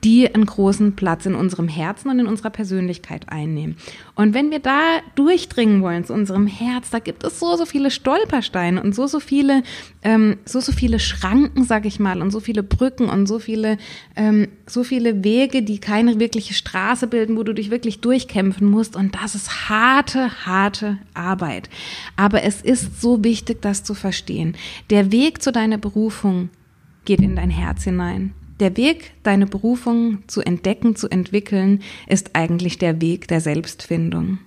die 0.04 0.32
einen 0.32 0.46
großen 0.46 0.96
Platz 0.96 1.26
in 1.26 1.34
unserem 1.34 1.68
Herzen 1.68 2.10
und 2.10 2.18
in 2.18 2.26
unserer 2.26 2.50
Persönlichkeit 2.50 3.28
einnehmen. 3.28 3.76
Und 4.18 4.35
wenn 4.35 4.50
wir 4.50 4.59
da 4.59 4.98
durchdringen 5.14 5.81
wollen 5.81 6.04
zu 6.04 6.12
unserem 6.12 6.48
Herz, 6.48 6.90
da 6.90 6.98
gibt 6.98 7.22
es 7.22 7.38
so, 7.38 7.54
so 7.54 7.66
viele 7.66 7.92
Stolpersteine 7.92 8.83
und 8.83 8.92
so, 8.92 9.07
so 9.07 9.20
viele, 9.20 9.62
ähm, 10.02 10.38
so, 10.44 10.59
so 10.59 10.72
viele 10.72 10.98
Schranken, 10.98 11.62
sag 11.62 11.87
ich 11.87 12.00
mal, 12.00 12.20
und 12.20 12.33
so 12.33 12.40
viele 12.40 12.64
Brücken 12.64 13.09
und 13.09 13.28
so 13.28 13.38
viele, 13.38 13.78
ähm, 14.16 14.48
so 14.66 14.83
viele 14.83 15.22
Wege, 15.22 15.62
die 15.62 15.78
keine 15.78 16.18
wirkliche 16.18 16.54
Straße 16.54 17.07
bilden, 17.07 17.37
wo 17.37 17.44
du 17.44 17.54
dich 17.54 17.70
wirklich 17.70 18.00
durchkämpfen 18.00 18.68
musst. 18.68 18.96
Und 18.96 19.14
das 19.14 19.37
ist 19.37 19.68
harte, 19.68 20.44
harte 20.44 20.98
Arbeit. 21.14 21.70
Aber 22.16 22.42
es 22.42 22.61
ist 22.62 23.00
so 23.00 23.22
wichtig, 23.22 23.62
das 23.62 23.85
zu 23.85 23.94
verstehen. 23.94 24.57
Der 24.90 25.12
Weg 25.12 25.40
zu 25.40 25.52
deinem 25.52 25.68
deine 25.68 25.78
Berufung 25.78 26.48
geht 27.04 27.20
in 27.20 27.37
dein 27.37 27.50
Herz 27.50 27.85
hinein. 27.85 28.33
Der 28.61 28.77
Weg, 28.77 29.12
deine 29.23 29.47
Berufung 29.47 30.25
zu 30.27 30.40
entdecken, 30.40 30.97
zu 30.97 31.09
entwickeln, 31.09 31.83
ist 32.09 32.31
eigentlich 32.35 32.79
der 32.79 33.01
Weg 33.01 33.29
der 33.29 33.40
Selbstfindung. 33.40 34.38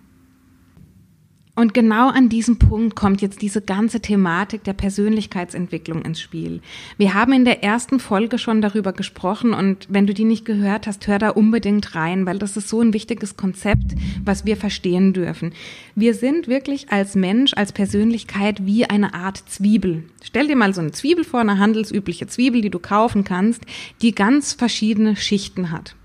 Und 1.61 1.75
genau 1.75 2.09
an 2.09 2.27
diesem 2.27 2.57
Punkt 2.57 2.95
kommt 2.95 3.21
jetzt 3.21 3.43
diese 3.43 3.61
ganze 3.61 3.99
Thematik 3.99 4.63
der 4.63 4.73
Persönlichkeitsentwicklung 4.73 6.01
ins 6.01 6.19
Spiel. 6.19 6.59
Wir 6.97 7.13
haben 7.13 7.33
in 7.33 7.45
der 7.45 7.63
ersten 7.63 7.99
Folge 7.99 8.39
schon 8.39 8.63
darüber 8.63 8.93
gesprochen 8.93 9.53
und 9.53 9.85
wenn 9.87 10.07
du 10.07 10.15
die 10.15 10.23
nicht 10.23 10.43
gehört 10.43 10.87
hast, 10.87 11.05
hör 11.05 11.19
da 11.19 11.29
unbedingt 11.29 11.93
rein, 11.93 12.25
weil 12.25 12.39
das 12.39 12.57
ist 12.57 12.67
so 12.67 12.81
ein 12.81 12.95
wichtiges 12.95 13.37
Konzept, 13.37 13.93
was 14.25 14.43
wir 14.43 14.57
verstehen 14.57 15.13
dürfen. 15.13 15.53
Wir 15.93 16.15
sind 16.15 16.47
wirklich 16.47 16.91
als 16.91 17.13
Mensch, 17.13 17.53
als 17.53 17.73
Persönlichkeit 17.73 18.65
wie 18.65 18.85
eine 18.85 19.13
Art 19.13 19.37
Zwiebel. 19.47 20.05
Stell 20.23 20.47
dir 20.47 20.55
mal 20.55 20.73
so 20.73 20.81
eine 20.81 20.93
Zwiebel 20.93 21.23
vor, 21.23 21.41
eine 21.41 21.59
handelsübliche 21.59 22.25
Zwiebel, 22.25 22.61
die 22.61 22.71
du 22.71 22.79
kaufen 22.79 23.23
kannst, 23.23 23.61
die 24.01 24.15
ganz 24.15 24.53
verschiedene 24.53 25.15
Schichten 25.15 25.69
hat. 25.69 25.95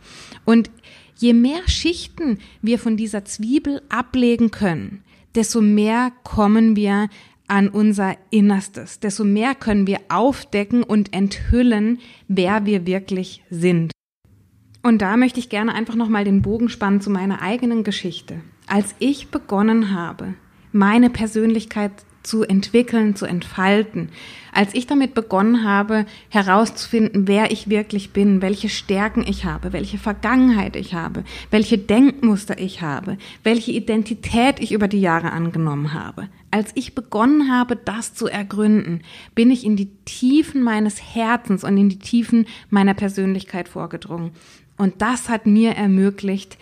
Und 0.45 0.71
je 1.17 1.33
mehr 1.33 1.67
Schichten 1.67 2.41
wir 2.61 2.79
von 2.79 2.99
dieser 2.99 3.25
Zwiebel 3.25 3.81
ablegen 3.89 4.51
können, 4.51 5.03
desto 5.37 5.61
mehr 5.61 6.13
kommen 6.25 6.77
wir 6.77 7.09
an 7.47 7.69
unser 7.69 8.17
Innerstes, 8.31 8.99
desto 8.99 9.25
mehr 9.25 9.55
können 9.55 9.87
wir 9.87 10.01
aufdecken 10.09 10.83
und 10.83 11.13
enthüllen, 11.13 12.01
wer 12.27 12.67
wir 12.67 12.87
wirklich 12.87 13.45
sind. 13.51 13.93
Und 14.83 15.03
da 15.03 15.17
möchte 15.17 15.41
ich 15.41 15.49
gerne 15.49 15.75
einfach 15.75 15.95
nochmal 15.95 16.25
den 16.25 16.43
Bogen 16.43 16.69
spannen 16.69 17.01
zu 17.01 17.11
meiner 17.11 17.43
eigenen 17.43 17.85
Geschichte. 17.85 18.41
Als 18.67 18.95
ich 18.99 19.29
begonnen 19.29 19.93
habe, 19.93 20.35
meine 20.73 21.11
Persönlichkeit 21.11 21.93
zu 22.23 22.43
entwickeln, 22.43 23.15
zu 23.15 23.27
entfalten. 23.27 24.11
Als 24.57 24.73
ich 24.73 24.87
damit 24.87 25.13
begonnen 25.13 25.65
habe, 25.65 26.07
herauszufinden, 26.31 27.29
wer 27.29 27.51
ich 27.51 27.69
wirklich 27.69 28.15
bin, 28.15 28.41
welche 28.41 28.71
Stärken 28.71 29.23
ich 29.29 29.45
habe, 29.45 29.75
welche 29.75 29.99
Vergangenheit 29.99 30.77
ich 30.77 30.95
habe, 30.95 31.25
welche 31.51 31.77
Denkmuster 31.77 32.59
ich 32.59 32.81
habe, 32.81 33.19
welche 33.43 33.73
Identität 33.73 34.59
ich 34.61 34.73
über 34.73 34.89
die 34.89 35.03
Jahre 35.03 35.31
angenommen 35.31 35.93
habe. 35.93 36.31
Als 36.51 36.71
ich 36.75 36.95
begonnen 36.95 37.53
habe, 37.53 37.77
das 37.77 38.15
zu 38.15 38.29
ergründen, 38.29 39.03
bin 39.35 39.51
ich 39.51 39.63
in 39.63 39.77
die 39.77 39.91
Tiefen 40.07 40.63
meines 40.63 41.03
Herzens 41.15 41.63
und 41.63 41.77
in 41.77 41.91
die 41.91 41.99
Tiefen 41.99 42.47
meiner 42.71 42.95
Persönlichkeit 42.95 43.69
vorgedrungen. 43.69 44.31
Und 44.79 45.03
das 45.03 45.29
hat 45.29 45.45
mir 45.45 45.73
ermöglicht, 45.73 46.57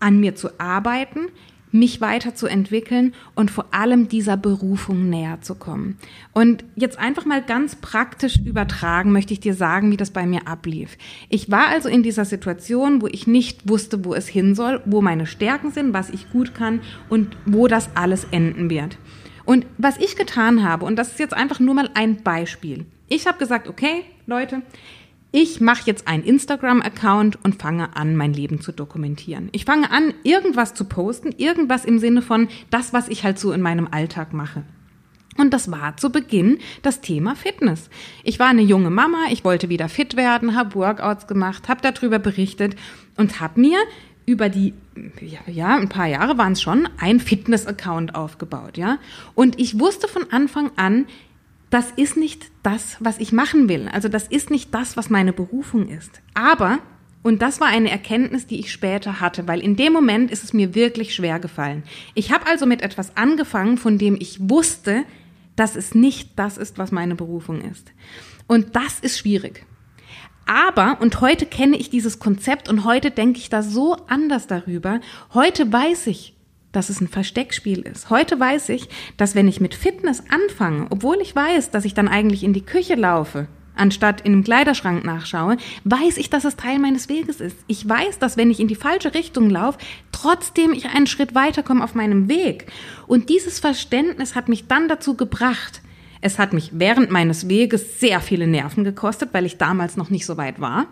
an 0.00 0.18
mir 0.18 0.34
zu 0.34 0.58
arbeiten, 0.58 1.28
mich 1.72 2.00
weiterzuentwickeln 2.00 3.14
und 3.34 3.50
vor 3.50 3.66
allem 3.72 4.08
dieser 4.08 4.36
Berufung 4.36 5.10
näher 5.10 5.40
zu 5.40 5.54
kommen. 5.54 5.98
Und 6.32 6.64
jetzt 6.76 6.98
einfach 6.98 7.24
mal 7.24 7.42
ganz 7.42 7.76
praktisch 7.76 8.36
übertragen 8.36 9.12
möchte 9.12 9.32
ich 9.32 9.40
dir 9.40 9.54
sagen, 9.54 9.90
wie 9.90 9.96
das 9.96 10.10
bei 10.10 10.26
mir 10.26 10.46
ablief. 10.46 10.96
Ich 11.28 11.50
war 11.50 11.66
also 11.68 11.88
in 11.88 12.02
dieser 12.02 12.24
Situation, 12.24 13.02
wo 13.02 13.06
ich 13.06 13.26
nicht 13.26 13.68
wusste, 13.68 14.04
wo 14.04 14.14
es 14.14 14.28
hin 14.28 14.54
soll, 14.54 14.80
wo 14.84 15.00
meine 15.00 15.26
Stärken 15.26 15.72
sind, 15.72 15.94
was 15.94 16.10
ich 16.10 16.30
gut 16.30 16.54
kann 16.54 16.80
und 17.08 17.36
wo 17.46 17.66
das 17.66 17.90
alles 17.94 18.26
enden 18.30 18.70
wird. 18.70 18.98
Und 19.44 19.66
was 19.78 19.98
ich 19.98 20.16
getan 20.16 20.62
habe, 20.62 20.84
und 20.84 20.96
das 20.96 21.08
ist 21.08 21.18
jetzt 21.18 21.34
einfach 21.34 21.58
nur 21.58 21.74
mal 21.74 21.90
ein 21.94 22.22
Beispiel. 22.22 22.86
Ich 23.08 23.26
habe 23.26 23.38
gesagt, 23.38 23.68
okay, 23.68 24.04
Leute, 24.26 24.62
ich 25.32 25.62
mache 25.62 25.84
jetzt 25.86 26.06
einen 26.06 26.24
Instagram-Account 26.24 27.42
und 27.42 27.60
fange 27.60 27.96
an, 27.96 28.16
mein 28.16 28.34
Leben 28.34 28.60
zu 28.60 28.70
dokumentieren. 28.70 29.48
Ich 29.52 29.64
fange 29.64 29.90
an, 29.90 30.12
irgendwas 30.22 30.74
zu 30.74 30.84
posten, 30.84 31.32
irgendwas 31.38 31.86
im 31.86 31.98
Sinne 31.98 32.20
von 32.20 32.48
das, 32.68 32.92
was 32.92 33.08
ich 33.08 33.24
halt 33.24 33.38
so 33.38 33.52
in 33.52 33.62
meinem 33.62 33.88
Alltag 33.90 34.34
mache. 34.34 34.62
Und 35.38 35.54
das 35.54 35.70
war 35.70 35.96
zu 35.96 36.12
Beginn 36.12 36.58
das 36.82 37.00
Thema 37.00 37.34
Fitness. 37.34 37.88
Ich 38.22 38.38
war 38.38 38.48
eine 38.48 38.60
junge 38.60 38.90
Mama, 38.90 39.24
ich 39.30 39.42
wollte 39.42 39.70
wieder 39.70 39.88
fit 39.88 40.16
werden, 40.16 40.54
habe 40.54 40.74
Workouts 40.74 41.26
gemacht, 41.26 41.68
habe 41.68 41.80
darüber 41.80 42.18
berichtet 42.18 42.76
und 43.16 43.40
habe 43.40 43.58
mir 43.58 43.78
über 44.26 44.50
die, 44.50 44.74
ja, 45.46 45.76
ein 45.76 45.88
paar 45.88 46.06
Jahre 46.06 46.36
waren 46.36 46.52
es 46.52 46.60
schon, 46.60 46.88
ein 46.98 47.18
Fitness-Account 47.18 48.14
aufgebaut, 48.14 48.76
ja. 48.76 48.98
Und 49.34 49.58
ich 49.58 49.80
wusste 49.80 50.06
von 50.06 50.30
Anfang 50.30 50.70
an, 50.76 51.06
das 51.72 51.90
ist 51.90 52.18
nicht 52.18 52.50
das, 52.62 52.98
was 53.00 53.18
ich 53.18 53.32
machen 53.32 53.66
will. 53.66 53.88
Also 53.90 54.08
das 54.08 54.28
ist 54.28 54.50
nicht 54.50 54.74
das, 54.74 54.98
was 54.98 55.08
meine 55.08 55.32
Berufung 55.32 55.88
ist. 55.88 56.20
Aber, 56.34 56.80
und 57.22 57.40
das 57.40 57.60
war 57.60 57.68
eine 57.68 57.90
Erkenntnis, 57.90 58.46
die 58.46 58.60
ich 58.60 58.70
später 58.70 59.20
hatte, 59.20 59.48
weil 59.48 59.60
in 59.60 59.74
dem 59.74 59.94
Moment 59.94 60.30
ist 60.30 60.44
es 60.44 60.52
mir 60.52 60.74
wirklich 60.74 61.14
schwer 61.14 61.40
gefallen. 61.40 61.82
Ich 62.14 62.30
habe 62.30 62.46
also 62.46 62.66
mit 62.66 62.82
etwas 62.82 63.16
angefangen, 63.16 63.78
von 63.78 63.96
dem 63.96 64.18
ich 64.20 64.38
wusste, 64.50 65.04
dass 65.56 65.74
es 65.74 65.94
nicht 65.94 66.38
das 66.38 66.58
ist, 66.58 66.76
was 66.76 66.92
meine 66.92 67.14
Berufung 67.14 67.62
ist. 67.62 67.90
Und 68.46 68.76
das 68.76 69.00
ist 69.00 69.18
schwierig. 69.18 69.64
Aber, 70.44 71.00
und 71.00 71.22
heute 71.22 71.46
kenne 71.46 71.78
ich 71.78 71.88
dieses 71.88 72.18
Konzept 72.18 72.68
und 72.68 72.84
heute 72.84 73.10
denke 73.10 73.38
ich 73.38 73.48
da 73.48 73.62
so 73.62 73.96
anders 74.08 74.46
darüber, 74.46 75.00
heute 75.32 75.72
weiß 75.72 76.08
ich, 76.08 76.34
dass 76.72 76.88
es 76.88 77.00
ein 77.00 77.08
Versteckspiel 77.08 77.80
ist. 77.80 78.10
Heute 78.10 78.38
weiß 78.40 78.70
ich, 78.70 78.88
dass 79.16 79.34
wenn 79.34 79.48
ich 79.48 79.60
mit 79.60 79.74
Fitness 79.74 80.24
anfange, 80.28 80.86
obwohl 80.90 81.18
ich 81.20 81.36
weiß, 81.36 81.70
dass 81.70 81.84
ich 81.84 81.94
dann 81.94 82.08
eigentlich 82.08 82.44
in 82.44 82.52
die 82.52 82.64
Küche 82.64 82.94
laufe, 82.94 83.46
anstatt 83.74 84.20
in 84.22 84.32
einem 84.32 84.44
Kleiderschrank 84.44 85.04
nachschaue, 85.04 85.56
weiß 85.84 86.16
ich, 86.18 86.30
dass 86.30 86.44
es 86.44 86.56
Teil 86.56 86.78
meines 86.78 87.08
Weges 87.08 87.40
ist. 87.40 87.56
Ich 87.66 87.88
weiß, 87.88 88.18
dass 88.18 88.36
wenn 88.36 88.50
ich 88.50 88.60
in 88.60 88.68
die 88.68 88.74
falsche 88.74 89.14
Richtung 89.14 89.50
laufe, 89.50 89.78
trotzdem 90.10 90.72
ich 90.72 90.86
einen 90.86 91.06
Schritt 91.06 91.34
weiterkomme 91.34 91.82
auf 91.82 91.94
meinem 91.94 92.28
Weg. 92.28 92.66
Und 93.06 93.28
dieses 93.28 93.60
Verständnis 93.60 94.34
hat 94.34 94.48
mich 94.48 94.66
dann 94.66 94.88
dazu 94.88 95.16
gebracht, 95.16 95.80
es 96.20 96.38
hat 96.38 96.52
mich 96.52 96.70
während 96.74 97.10
meines 97.10 97.48
Weges 97.48 97.98
sehr 97.98 98.20
viele 98.20 98.46
Nerven 98.46 98.84
gekostet, 98.84 99.30
weil 99.32 99.44
ich 99.44 99.58
damals 99.58 99.96
noch 99.96 100.08
nicht 100.08 100.24
so 100.24 100.36
weit 100.36 100.60
war. 100.60 100.86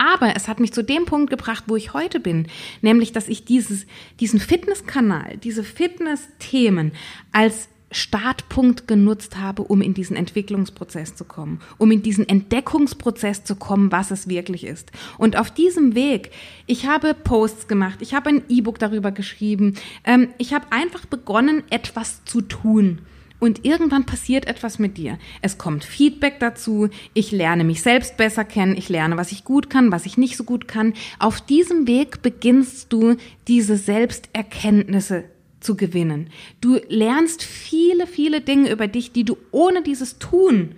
Aber 0.00 0.34
es 0.34 0.48
hat 0.48 0.60
mich 0.60 0.72
zu 0.72 0.82
dem 0.82 1.04
Punkt 1.04 1.28
gebracht, 1.28 1.64
wo 1.66 1.76
ich 1.76 1.92
heute 1.92 2.20
bin, 2.20 2.46
nämlich, 2.80 3.12
dass 3.12 3.28
ich 3.28 3.44
dieses, 3.44 3.84
diesen 4.18 4.40
Fitnesskanal, 4.40 5.36
diese 5.36 5.62
Fitness-Themen 5.62 6.92
als 7.32 7.68
Startpunkt 7.90 8.88
genutzt 8.88 9.36
habe, 9.36 9.62
um 9.62 9.82
in 9.82 9.92
diesen 9.92 10.16
Entwicklungsprozess 10.16 11.16
zu 11.16 11.26
kommen, 11.26 11.60
um 11.76 11.90
in 11.90 12.02
diesen 12.02 12.26
Entdeckungsprozess 12.26 13.44
zu 13.44 13.56
kommen, 13.56 13.92
was 13.92 14.10
es 14.10 14.26
wirklich 14.26 14.64
ist. 14.64 14.90
Und 15.18 15.36
auf 15.36 15.50
diesem 15.50 15.94
Weg, 15.94 16.30
ich 16.66 16.86
habe 16.86 17.12
Posts 17.12 17.68
gemacht, 17.68 17.98
ich 18.00 18.14
habe 18.14 18.30
ein 18.30 18.42
E-Book 18.48 18.78
darüber 18.78 19.10
geschrieben, 19.10 19.74
ähm, 20.04 20.28
ich 20.38 20.54
habe 20.54 20.66
einfach 20.70 21.04
begonnen, 21.04 21.62
etwas 21.68 22.24
zu 22.24 22.40
tun. 22.40 23.00
Und 23.40 23.64
irgendwann 23.64 24.04
passiert 24.04 24.46
etwas 24.46 24.78
mit 24.78 24.98
dir. 24.98 25.18
Es 25.40 25.56
kommt 25.56 25.84
Feedback 25.84 26.38
dazu. 26.38 26.90
Ich 27.14 27.32
lerne 27.32 27.64
mich 27.64 27.82
selbst 27.82 28.18
besser 28.18 28.44
kennen. 28.44 28.76
Ich 28.76 28.90
lerne, 28.90 29.16
was 29.16 29.32
ich 29.32 29.44
gut 29.44 29.70
kann, 29.70 29.90
was 29.90 30.06
ich 30.06 30.18
nicht 30.18 30.36
so 30.36 30.44
gut 30.44 30.68
kann. 30.68 30.92
Auf 31.18 31.40
diesem 31.40 31.88
Weg 31.88 32.20
beginnst 32.20 32.92
du 32.92 33.16
diese 33.48 33.78
Selbsterkenntnisse 33.78 35.24
zu 35.58 35.74
gewinnen. 35.74 36.28
Du 36.60 36.78
lernst 36.88 37.42
viele, 37.42 38.06
viele 38.06 38.42
Dinge 38.42 38.70
über 38.70 38.86
dich, 38.86 39.12
die 39.12 39.24
du 39.24 39.38
ohne 39.50 39.82
dieses 39.82 40.18
Tun, 40.18 40.74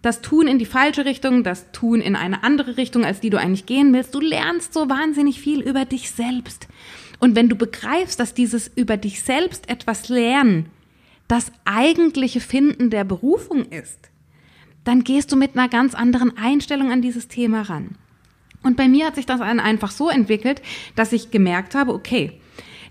das 0.00 0.20
Tun 0.20 0.48
in 0.48 0.58
die 0.58 0.66
falsche 0.66 1.04
Richtung, 1.04 1.44
das 1.44 1.70
Tun 1.70 2.00
in 2.00 2.16
eine 2.16 2.42
andere 2.42 2.76
Richtung, 2.76 3.04
als 3.04 3.20
die 3.20 3.30
du 3.30 3.38
eigentlich 3.38 3.66
gehen 3.66 3.92
willst, 3.92 4.14
du 4.14 4.20
lernst 4.20 4.74
so 4.74 4.88
wahnsinnig 4.88 5.40
viel 5.40 5.60
über 5.60 5.84
dich 5.84 6.10
selbst. 6.10 6.66
Und 7.20 7.36
wenn 7.36 7.48
du 7.48 7.54
begreifst, 7.54 8.18
dass 8.18 8.34
dieses 8.34 8.68
über 8.74 8.96
dich 8.96 9.22
selbst 9.22 9.68
etwas 9.68 10.08
lernen 10.08 10.66
das 11.32 11.50
eigentliche 11.64 12.40
Finden 12.40 12.90
der 12.90 13.04
Berufung 13.04 13.64
ist, 13.64 14.10
dann 14.84 15.02
gehst 15.02 15.32
du 15.32 15.36
mit 15.36 15.56
einer 15.56 15.70
ganz 15.70 15.94
anderen 15.94 16.36
Einstellung 16.36 16.92
an 16.92 17.00
dieses 17.00 17.26
Thema 17.26 17.62
ran. 17.62 17.96
Und 18.62 18.76
bei 18.76 18.86
mir 18.86 19.06
hat 19.06 19.14
sich 19.14 19.24
das 19.24 19.40
einfach 19.40 19.92
so 19.92 20.10
entwickelt, 20.10 20.60
dass 20.94 21.10
ich 21.10 21.30
gemerkt 21.30 21.74
habe, 21.74 21.94
okay, 21.94 22.38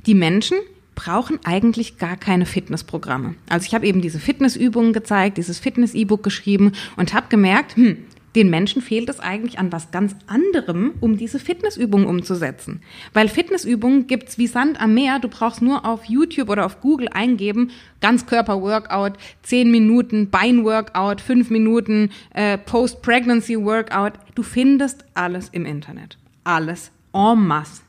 die 0.07 0.15
Menschen 0.15 0.57
brauchen 0.95 1.39
eigentlich 1.43 1.99
gar 1.99 2.17
keine 2.17 2.47
Fitnessprogramme. 2.47 3.35
Also 3.47 3.67
ich 3.67 3.75
habe 3.75 3.85
eben 3.85 4.01
diese 4.01 4.19
Fitnessübungen 4.19 4.91
gezeigt, 4.91 5.37
dieses 5.37 5.59
Fitness-E-Book 5.59 6.23
geschrieben 6.23 6.71
und 6.97 7.13
habe 7.13 7.27
gemerkt, 7.29 7.75
hm, 7.75 7.97
den 8.35 8.49
Menschen 8.49 8.81
fehlt 8.81 9.09
es 9.09 9.19
eigentlich 9.19 9.59
an 9.59 9.71
was 9.71 9.91
ganz 9.91 10.15
anderem, 10.27 10.93
um 11.01 11.17
diese 11.17 11.39
Fitnessübungen 11.39 12.07
umzusetzen. 12.07 12.81
Weil 13.13 13.27
Fitnessübungen 13.27 14.07
gibt's 14.07 14.37
wie 14.37 14.47
Sand 14.47 14.79
am 14.79 14.93
Meer. 14.93 15.19
Du 15.19 15.27
brauchst 15.27 15.61
nur 15.61 15.85
auf 15.85 16.05
YouTube 16.05 16.49
oder 16.49 16.65
auf 16.65 16.79
Google 16.81 17.09
eingeben, 17.09 17.71
Ganzkörper-Workout, 17.99 19.13
10 19.43 19.69
Minuten 19.69 20.29
Bein-Workout, 20.29 21.21
5 21.21 21.49
Minuten 21.49 22.09
äh, 22.33 22.57
Post-Pregnancy-Workout. 22.57 24.13
Du 24.35 24.43
findest 24.43 25.05
alles 25.13 25.49
im 25.49 25.65
Internet. 25.65 26.17
Alles 26.43 26.91
en 27.13 27.47
masse. 27.47 27.81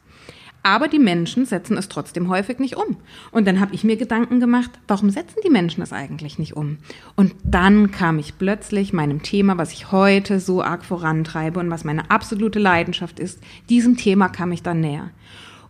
Aber 0.65 0.87
die 0.87 1.01
Menschen 1.01 1.45
setzen 1.45 1.77
es 1.77 1.89
trotzdem 1.89 2.29
häufig 2.29 2.61
nicht 2.61 2.77
um. 2.77 2.97
Und 3.33 3.47
dann 3.47 3.59
habe 3.59 3.75
ich 3.75 3.83
mir 3.83 3.97
Gedanken 3.97 4.39
gemacht, 4.39 4.71
warum 4.87 5.11
setzen 5.11 5.41
die 5.45 5.51
Menschen 5.51 5.83
es 5.83 5.93
eigentlich 5.93 6.39
nicht 6.39 6.57
um? 6.57 6.79
Und 7.17 7.35
dann 7.43 7.91
kam 7.91 8.19
ich 8.19 8.39
plötzlich 8.39 8.93
meinem 8.93 9.23
Thema, 9.23 9.59
was 9.59 9.73
ich 9.73 9.91
heute 9.91 10.39
so 10.39 10.63
arg 10.63 10.85
vorantreibe 10.85 11.59
und 11.59 11.71
was 11.71 11.83
meine 11.83 12.11
absolute 12.11 12.61
Leidenschaft 12.61 13.19
ist, 13.19 13.41
diesem 13.69 13.97
Thema 13.97 14.29
kam 14.29 14.53
ich 14.53 14.63
dann 14.63 14.81
näher. 14.81 15.11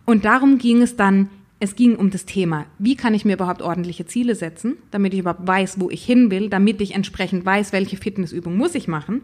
Und 0.05 0.25
darum 0.25 0.59
ging 0.59 0.81
es 0.83 0.95
dann, 0.95 1.29
es 1.59 1.75
ging 1.75 1.95
um 1.95 2.11
das 2.11 2.25
Thema, 2.25 2.65
wie 2.77 2.95
kann 2.95 3.13
ich 3.13 3.25
mir 3.25 3.35
überhaupt 3.35 3.61
ordentliche 3.61 4.05
Ziele 4.05 4.35
setzen, 4.35 4.75
damit 4.91 5.13
ich 5.13 5.21
überhaupt 5.21 5.47
weiß, 5.47 5.79
wo 5.79 5.89
ich 5.89 6.03
hin 6.03 6.29
will, 6.29 6.49
damit 6.49 6.81
ich 6.81 6.93
entsprechend 6.93 7.45
weiß, 7.45 7.71
welche 7.71 7.97
Fitnessübung 7.97 8.57
muss 8.57 8.75
ich 8.75 8.87
machen. 8.87 9.21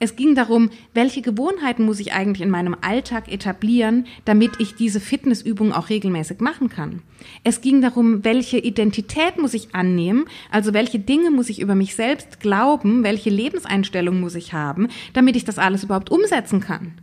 Es 0.00 0.16
ging 0.16 0.34
darum, 0.34 0.70
welche 0.92 1.22
Gewohnheiten 1.22 1.84
muss 1.84 2.00
ich 2.00 2.12
eigentlich 2.12 2.42
in 2.42 2.50
meinem 2.50 2.76
Alltag 2.80 3.32
etablieren, 3.32 4.06
damit 4.24 4.52
ich 4.58 4.74
diese 4.74 5.00
Fitnessübungen 5.00 5.72
auch 5.72 5.88
regelmäßig 5.88 6.40
machen 6.40 6.68
kann. 6.68 7.02
Es 7.44 7.60
ging 7.60 7.80
darum, 7.80 8.24
welche 8.24 8.58
Identität 8.58 9.38
muss 9.38 9.54
ich 9.54 9.74
annehmen, 9.74 10.26
also 10.50 10.74
welche 10.74 10.98
Dinge 10.98 11.30
muss 11.30 11.48
ich 11.48 11.60
über 11.60 11.74
mich 11.74 11.94
selbst 11.94 12.40
glauben, 12.40 13.04
welche 13.04 13.30
Lebenseinstellung 13.30 14.20
muss 14.20 14.34
ich 14.34 14.52
haben, 14.52 14.88
damit 15.12 15.36
ich 15.36 15.44
das 15.44 15.58
alles 15.58 15.84
überhaupt 15.84 16.10
umsetzen 16.10 16.60
kann. 16.60 16.94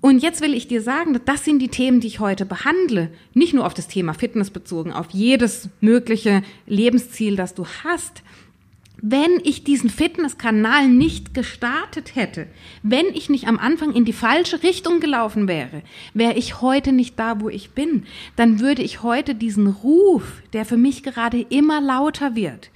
Und 0.00 0.20
jetzt 0.20 0.40
will 0.40 0.52
ich 0.52 0.66
dir 0.66 0.82
sagen, 0.82 1.20
das 1.26 1.44
sind 1.44 1.60
die 1.60 1.68
Themen, 1.68 2.00
die 2.00 2.08
ich 2.08 2.18
heute 2.18 2.44
behandle. 2.44 3.12
Nicht 3.34 3.54
nur 3.54 3.64
auf 3.64 3.72
das 3.72 3.86
Thema 3.86 4.14
Fitness 4.14 4.50
bezogen, 4.50 4.92
auf 4.92 5.10
jedes 5.10 5.68
mögliche 5.80 6.42
Lebensziel, 6.66 7.36
das 7.36 7.54
du 7.54 7.66
hast, 7.84 8.24
wenn 9.04 9.40
ich 9.42 9.64
diesen 9.64 9.90
Fitnesskanal 9.90 10.86
nicht 10.88 11.34
gestartet 11.34 12.14
hätte, 12.14 12.46
wenn 12.84 13.06
ich 13.06 13.28
nicht 13.28 13.48
am 13.48 13.58
Anfang 13.58 13.92
in 13.92 14.04
die 14.04 14.12
falsche 14.12 14.62
Richtung 14.62 15.00
gelaufen 15.00 15.48
wäre, 15.48 15.82
wäre 16.14 16.34
ich 16.34 16.62
heute 16.62 16.92
nicht 16.92 17.18
da, 17.18 17.40
wo 17.40 17.48
ich 17.48 17.72
bin. 17.72 18.04
Dann 18.36 18.60
würde 18.60 18.82
ich 18.82 19.02
heute 19.02 19.34
diesen 19.34 19.66
Ruf, 19.66 20.40
der 20.52 20.64
für 20.64 20.76
mich 20.76 21.02
gerade 21.02 21.40
immer 21.40 21.80
lauter 21.80 22.36
wird, 22.36 22.70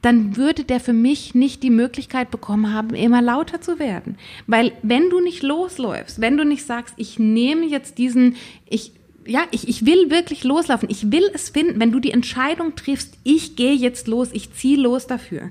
dann 0.00 0.36
würde 0.36 0.62
der 0.62 0.78
für 0.78 0.92
mich 0.92 1.34
nicht 1.34 1.62
die 1.64 1.70
Möglichkeit 1.70 2.30
bekommen 2.30 2.72
haben, 2.72 2.94
immer 2.94 3.20
lauter 3.20 3.60
zu 3.60 3.80
werden. 3.80 4.16
Weil 4.46 4.72
wenn 4.82 5.10
du 5.10 5.18
nicht 5.20 5.42
losläufst, 5.42 6.20
wenn 6.20 6.36
du 6.36 6.44
nicht 6.44 6.64
sagst, 6.64 6.94
ich 6.98 7.18
nehme 7.18 7.66
jetzt 7.66 7.98
diesen, 7.98 8.36
ich 8.68 8.92
ja, 9.26 9.44
ich, 9.50 9.68
ich 9.68 9.86
will 9.86 10.10
wirklich 10.10 10.44
loslaufen. 10.44 10.88
Ich 10.90 11.10
will 11.10 11.30
es 11.32 11.48
finden. 11.48 11.80
Wenn 11.80 11.92
du 11.92 12.00
die 12.00 12.10
Entscheidung 12.10 12.74
triffst, 12.74 13.14
ich 13.24 13.56
gehe 13.56 13.74
jetzt 13.74 14.08
los, 14.08 14.30
ich 14.32 14.52
ziehe 14.52 14.78
los 14.78 15.06
dafür, 15.06 15.50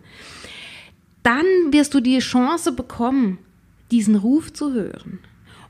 dann 1.23 1.45
wirst 1.71 1.93
du 1.93 1.99
die 1.99 2.19
Chance 2.19 2.73
bekommen, 2.73 3.37
diesen 3.91 4.15
Ruf 4.15 4.51
zu 4.53 4.73
hören. 4.73 5.19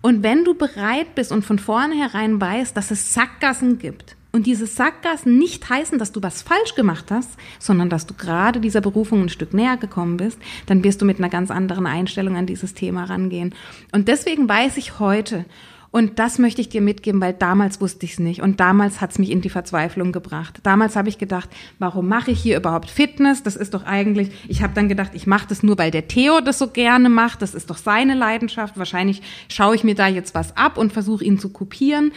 Und 0.01 0.23
wenn 0.23 0.43
du 0.43 0.53
bereit 0.53 1.15
bist 1.15 1.31
und 1.31 1.45
von 1.45 1.59
vornherein 1.59 2.41
weißt, 2.41 2.75
dass 2.75 2.91
es 2.91 3.13
Sackgassen 3.13 3.79
gibt, 3.79 4.15
und 4.35 4.47
diese 4.47 4.65
Sackgassen 4.65 5.37
nicht 5.37 5.69
heißen, 5.69 5.99
dass 5.99 6.11
du 6.11 6.23
was 6.23 6.41
falsch 6.41 6.73
gemacht 6.73 7.11
hast, 7.11 7.29
sondern 7.59 7.91
dass 7.91 8.07
du 8.07 8.15
gerade 8.15 8.59
dieser 8.59 8.81
Berufung 8.81 9.21
ein 9.21 9.29
Stück 9.29 9.53
näher 9.53 9.77
gekommen 9.77 10.17
bist, 10.17 10.39
dann 10.65 10.83
wirst 10.83 11.01
du 11.01 11.05
mit 11.05 11.19
einer 11.19 11.29
ganz 11.29 11.51
anderen 11.51 11.85
Einstellung 11.85 12.35
an 12.35 12.47
dieses 12.47 12.73
Thema 12.73 13.03
rangehen. 13.03 13.53
Und 13.91 14.07
deswegen 14.07 14.49
weiß 14.49 14.77
ich 14.77 14.97
heute, 14.97 15.45
und 15.93 16.17
das 16.17 16.39
möchte 16.39 16.59
ich 16.59 16.69
dir 16.69 16.81
mitgeben, 16.81 17.21
weil 17.21 17.33
damals 17.33 17.79
wusste 17.79 18.07
ich 18.07 18.13
es 18.13 18.19
nicht. 18.19 18.41
Und 18.41 18.59
damals 18.59 18.99
hat 18.99 19.11
es 19.11 19.19
mich 19.19 19.29
in 19.29 19.41
die 19.41 19.51
Verzweiflung 19.51 20.11
gebracht. 20.11 20.59
Damals 20.63 20.95
habe 20.95 21.07
ich 21.07 21.19
gedacht, 21.19 21.47
warum 21.77 22.07
mache 22.07 22.31
ich 22.31 22.41
hier 22.41 22.57
überhaupt 22.57 22.89
Fitness? 22.89 23.43
Das 23.43 23.55
ist 23.55 23.75
doch 23.75 23.85
eigentlich, 23.85 24.31
ich 24.47 24.63
habe 24.63 24.73
dann 24.73 24.89
gedacht, 24.89 25.11
ich 25.13 25.27
mache 25.27 25.45
das 25.47 25.61
nur, 25.61 25.77
weil 25.77 25.91
der 25.91 26.07
Theo 26.07 26.41
das 26.41 26.57
so 26.57 26.69
gerne 26.69 27.09
macht. 27.09 27.43
Das 27.43 27.53
ist 27.53 27.69
doch 27.69 27.77
seine 27.77 28.15
Leidenschaft. 28.15 28.75
Wahrscheinlich 28.75 29.21
schaue 29.49 29.75
ich 29.75 29.83
mir 29.83 29.93
da 29.93 30.07
jetzt 30.07 30.33
was 30.33 30.57
ab 30.57 30.79
und 30.79 30.91
versuche 30.91 31.23
ihn 31.23 31.37
zu 31.37 31.49
kopieren. 31.49 32.11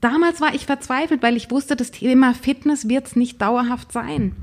Damals 0.00 0.40
war 0.40 0.52
ich 0.52 0.66
verzweifelt, 0.66 1.22
weil 1.22 1.36
ich 1.36 1.52
wusste, 1.52 1.76
das 1.76 1.92
Thema 1.92 2.34
Fitness 2.34 2.88
wird 2.88 3.06
es 3.06 3.14
nicht 3.14 3.40
dauerhaft 3.40 3.92
sein. 3.92 4.34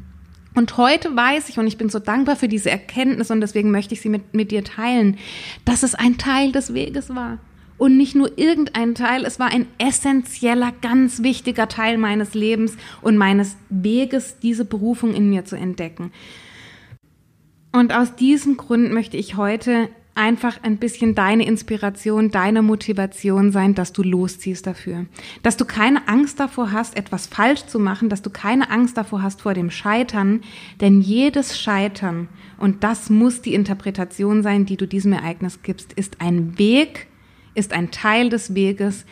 Und 0.55 0.77
heute 0.77 1.13
weiß 1.13 1.49
ich, 1.49 1.59
und 1.59 1.67
ich 1.67 1.77
bin 1.77 1.89
so 1.89 1.99
dankbar 1.99 2.37
für 2.37 2.47
diese 2.47 2.71
Erkenntnis, 2.71 3.31
und 3.31 3.41
deswegen 3.41 3.69
möchte 3.69 3.93
ich 3.95 3.99
sie 3.99 4.07
mit, 4.07 4.33
mit 4.33 4.51
dir 4.51 4.63
teilen, 4.63 5.17
dass 5.65 5.83
es 5.83 5.93
ein 5.93 6.17
Teil 6.17 6.53
des 6.53 6.73
Weges 6.73 7.13
war 7.13 7.37
und 7.79 7.97
nicht 7.97 8.13
nur 8.13 8.37
irgendein 8.37 8.93
Teil, 8.93 9.25
es 9.25 9.39
war 9.39 9.47
ein 9.47 9.65
essentieller, 9.79 10.71
ganz 10.81 11.23
wichtiger 11.23 11.67
Teil 11.67 11.97
meines 11.97 12.35
Lebens 12.35 12.77
und 13.01 13.17
meines 13.17 13.55
Weges, 13.69 14.37
diese 14.39 14.65
Berufung 14.65 15.13
in 15.13 15.29
mir 15.29 15.45
zu 15.45 15.55
entdecken. 15.55 16.11
Und 17.71 17.93
aus 17.93 18.15
diesem 18.15 18.57
Grund 18.57 18.91
möchte 18.91 19.17
ich 19.17 19.37
heute 19.37 19.89
einfach 20.15 20.61
ein 20.63 20.77
bisschen 20.77 21.15
deine 21.15 21.45
Inspiration, 21.45 22.29
deine 22.29 22.61
Motivation 22.61 23.53
sein, 23.53 23.73
dass 23.73 23.93
du 23.93 24.03
losziehst 24.03 24.67
dafür. 24.67 25.05
Dass 25.43 25.55
du 25.55 25.63
keine 25.63 26.09
Angst 26.09 26.41
davor 26.41 26.73
hast, 26.73 26.97
etwas 26.97 27.27
falsch 27.27 27.65
zu 27.67 27.79
machen, 27.79 28.09
dass 28.09 28.21
du 28.21 28.29
keine 28.29 28.69
Angst 28.69 28.97
davor 28.97 29.21
hast 29.21 29.41
vor 29.41 29.53
dem 29.53 29.71
Scheitern, 29.71 30.41
denn 30.81 30.99
jedes 30.99 31.57
Scheitern, 31.57 32.27
und 32.57 32.83
das 32.83 33.09
muss 33.09 33.41
die 33.41 33.53
Interpretation 33.53 34.43
sein, 34.43 34.65
die 34.65 34.75
du 34.75 34.85
diesem 34.87 35.13
Ereignis 35.13 35.61
gibst, 35.63 35.93
ist 35.93 36.19
ein 36.19 36.59
Weg, 36.59 37.07
ist 37.55 37.73
ein 37.73 37.91
Teil 37.91 38.29
des 38.29 38.55
Weges 38.55 39.05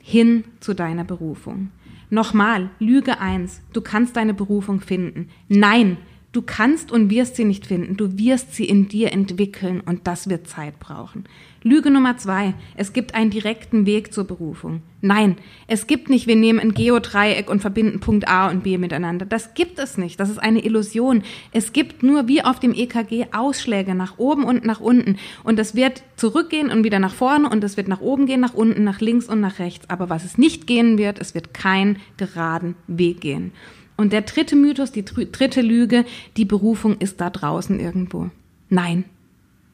hin 0.00 0.44
zu 0.60 0.74
deiner 0.74 1.04
Berufung. 1.04 1.70
Nochmal, 2.10 2.70
Lüge 2.78 3.20
eins: 3.20 3.60
du 3.72 3.80
kannst 3.80 4.16
deine 4.16 4.34
Berufung 4.34 4.80
finden. 4.80 5.28
Nein, 5.48 5.96
Du 6.32 6.40
kannst 6.40 6.90
und 6.90 7.10
wirst 7.10 7.36
sie 7.36 7.44
nicht 7.44 7.66
finden. 7.66 7.96
Du 7.98 8.16
wirst 8.18 8.54
sie 8.54 8.64
in 8.64 8.88
dir 8.88 9.12
entwickeln 9.12 9.82
und 9.82 10.06
das 10.06 10.30
wird 10.30 10.48
Zeit 10.48 10.80
brauchen. 10.80 11.24
Lüge 11.64 11.90
Nummer 11.90 12.16
zwei. 12.16 12.54
Es 12.76 12.92
gibt 12.92 13.14
einen 13.14 13.30
direkten 13.30 13.86
Weg 13.86 14.12
zur 14.12 14.24
Berufung. 14.24 14.82
Nein, 15.00 15.36
es 15.66 15.86
gibt 15.86 16.10
nicht, 16.10 16.26
wir 16.26 16.36
nehmen 16.36 16.58
ein 16.58 16.74
Geodreieck 16.74 17.48
und 17.50 17.60
verbinden 17.60 18.00
Punkt 18.00 18.28
A 18.28 18.48
und 18.50 18.62
B 18.62 18.78
miteinander. 18.78 19.26
Das 19.26 19.54
gibt 19.54 19.78
es 19.78 19.96
nicht. 19.96 20.18
Das 20.18 20.28
ist 20.28 20.38
eine 20.38 20.64
Illusion. 20.64 21.22
Es 21.52 21.72
gibt 21.72 22.02
nur 22.02 22.26
wie 22.28 22.42
auf 22.42 22.58
dem 22.58 22.74
EKG 22.74 23.26
Ausschläge 23.32 23.94
nach 23.94 24.18
oben 24.18 24.44
und 24.44 24.64
nach 24.64 24.80
unten. 24.80 25.16
Und 25.44 25.58
es 25.58 25.74
wird 25.74 26.02
zurückgehen 26.16 26.70
und 26.70 26.84
wieder 26.84 26.98
nach 26.98 27.14
vorne 27.14 27.48
und 27.48 27.62
es 27.62 27.76
wird 27.76 27.88
nach 27.88 28.00
oben 28.00 28.26
gehen, 28.26 28.40
nach 28.40 28.54
unten, 28.54 28.84
nach 28.84 29.00
links 29.00 29.28
und 29.28 29.40
nach 29.40 29.58
rechts. 29.58 29.88
Aber 29.88 30.10
was 30.10 30.24
es 30.24 30.38
nicht 30.38 30.66
gehen 30.66 30.98
wird, 30.98 31.20
es 31.20 31.34
wird 31.34 31.54
keinen 31.54 31.98
geraden 32.16 32.74
Weg 32.86 33.20
gehen. 33.20 33.52
Und 33.96 34.12
der 34.12 34.22
dritte 34.22 34.56
Mythos, 34.56 34.90
die 34.90 35.04
dritte 35.04 35.60
Lüge, 35.60 36.04
die 36.36 36.44
Berufung 36.44 36.96
ist 36.98 37.20
da 37.20 37.30
draußen 37.30 37.78
irgendwo. 37.78 38.30
Nein, 38.68 39.04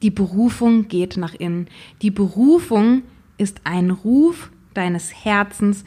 die 0.01 0.11
Berufung 0.11 0.87
geht 0.87 1.17
nach 1.17 1.33
innen. 1.33 1.67
Die 2.01 2.11
Berufung 2.11 3.03
ist 3.37 3.61
ein 3.63 3.91
Ruf 3.91 4.51
deines 4.73 5.25
Herzens, 5.25 5.83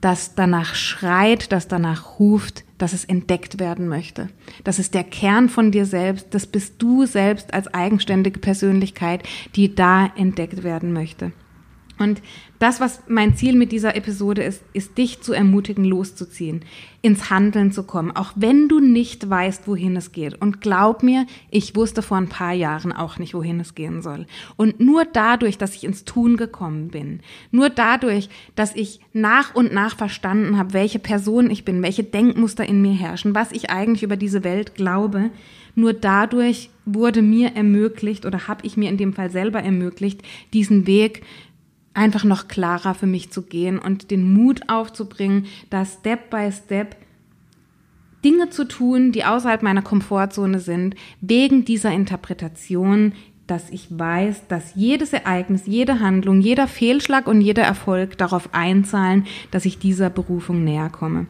das 0.00 0.34
danach 0.34 0.74
schreit, 0.74 1.52
das 1.52 1.68
danach 1.68 2.18
ruft, 2.18 2.64
dass 2.76 2.92
es 2.92 3.04
entdeckt 3.04 3.60
werden 3.60 3.86
möchte. 3.86 4.28
Das 4.64 4.80
ist 4.80 4.94
der 4.94 5.04
Kern 5.04 5.48
von 5.48 5.70
dir 5.70 5.86
selbst, 5.86 6.28
das 6.30 6.46
bist 6.46 6.74
du 6.82 7.06
selbst 7.06 7.54
als 7.54 7.72
eigenständige 7.72 8.40
Persönlichkeit, 8.40 9.22
die 9.54 9.74
da 9.74 10.06
entdeckt 10.16 10.64
werden 10.64 10.92
möchte. 10.92 11.32
Und 11.98 12.20
das, 12.62 12.80
was 12.80 13.02
mein 13.08 13.34
Ziel 13.34 13.56
mit 13.56 13.72
dieser 13.72 13.96
Episode 13.96 14.44
ist, 14.44 14.62
ist 14.72 14.96
dich 14.96 15.20
zu 15.20 15.32
ermutigen, 15.32 15.84
loszuziehen, 15.84 16.64
ins 17.00 17.28
Handeln 17.28 17.72
zu 17.72 17.82
kommen, 17.82 18.12
auch 18.12 18.34
wenn 18.36 18.68
du 18.68 18.78
nicht 18.78 19.28
weißt, 19.28 19.66
wohin 19.66 19.96
es 19.96 20.12
geht. 20.12 20.40
Und 20.40 20.60
glaub 20.60 21.02
mir, 21.02 21.26
ich 21.50 21.74
wusste 21.74 22.02
vor 22.02 22.18
ein 22.18 22.28
paar 22.28 22.52
Jahren 22.52 22.92
auch 22.92 23.18
nicht, 23.18 23.34
wohin 23.34 23.58
es 23.58 23.74
gehen 23.74 24.00
soll. 24.00 24.26
Und 24.54 24.78
nur 24.78 25.04
dadurch, 25.04 25.58
dass 25.58 25.74
ich 25.74 25.82
ins 25.82 26.04
Tun 26.04 26.36
gekommen 26.36 26.88
bin, 26.88 27.18
nur 27.50 27.68
dadurch, 27.68 28.28
dass 28.54 28.76
ich 28.76 29.00
nach 29.12 29.56
und 29.56 29.72
nach 29.72 29.96
verstanden 29.96 30.56
habe, 30.56 30.72
welche 30.72 31.00
Person 31.00 31.50
ich 31.50 31.64
bin, 31.64 31.82
welche 31.82 32.04
Denkmuster 32.04 32.64
in 32.64 32.80
mir 32.80 32.94
herrschen, 32.94 33.34
was 33.34 33.50
ich 33.50 33.70
eigentlich 33.70 34.04
über 34.04 34.16
diese 34.16 34.44
Welt 34.44 34.76
glaube, 34.76 35.30
nur 35.74 35.94
dadurch 35.94 36.70
wurde 36.84 37.22
mir 37.22 37.56
ermöglicht 37.56 38.26
oder 38.26 38.46
habe 38.46 38.64
ich 38.64 38.76
mir 38.76 38.88
in 38.88 38.98
dem 38.98 39.14
Fall 39.14 39.30
selber 39.30 39.62
ermöglicht, 39.62 40.22
diesen 40.52 40.86
Weg 40.86 41.22
einfach 41.94 42.24
noch 42.24 42.48
klarer 42.48 42.94
für 42.94 43.06
mich 43.06 43.30
zu 43.30 43.42
gehen 43.42 43.78
und 43.78 44.10
den 44.10 44.32
Mut 44.32 44.68
aufzubringen, 44.68 45.46
da 45.70 45.84
Step 45.84 46.30
by 46.30 46.50
Step 46.50 46.96
Dinge 48.24 48.50
zu 48.50 48.66
tun, 48.66 49.12
die 49.12 49.24
außerhalb 49.24 49.62
meiner 49.62 49.82
Komfortzone 49.82 50.60
sind, 50.60 50.94
wegen 51.20 51.64
dieser 51.64 51.90
Interpretation, 51.90 53.14
dass 53.46 53.70
ich 53.70 53.88
weiß, 53.90 54.46
dass 54.46 54.74
jedes 54.76 55.12
Ereignis, 55.12 55.62
jede 55.66 56.00
Handlung, 56.00 56.40
jeder 56.40 56.68
Fehlschlag 56.68 57.26
und 57.26 57.40
jeder 57.40 57.64
Erfolg 57.64 58.16
darauf 58.16 58.54
einzahlen, 58.54 59.26
dass 59.50 59.64
ich 59.64 59.78
dieser 59.78 60.08
Berufung 60.08 60.62
näher 60.62 60.88
komme. 60.88 61.26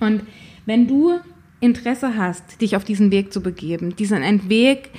Und 0.00 0.22
wenn 0.66 0.88
du 0.88 1.20
Interesse 1.60 2.16
hast, 2.16 2.60
dich 2.60 2.76
auf 2.76 2.84
diesen 2.84 3.10
Weg 3.10 3.32
zu 3.32 3.40
begeben, 3.40 3.96
diesen 3.96 4.48
Weg 4.48 4.90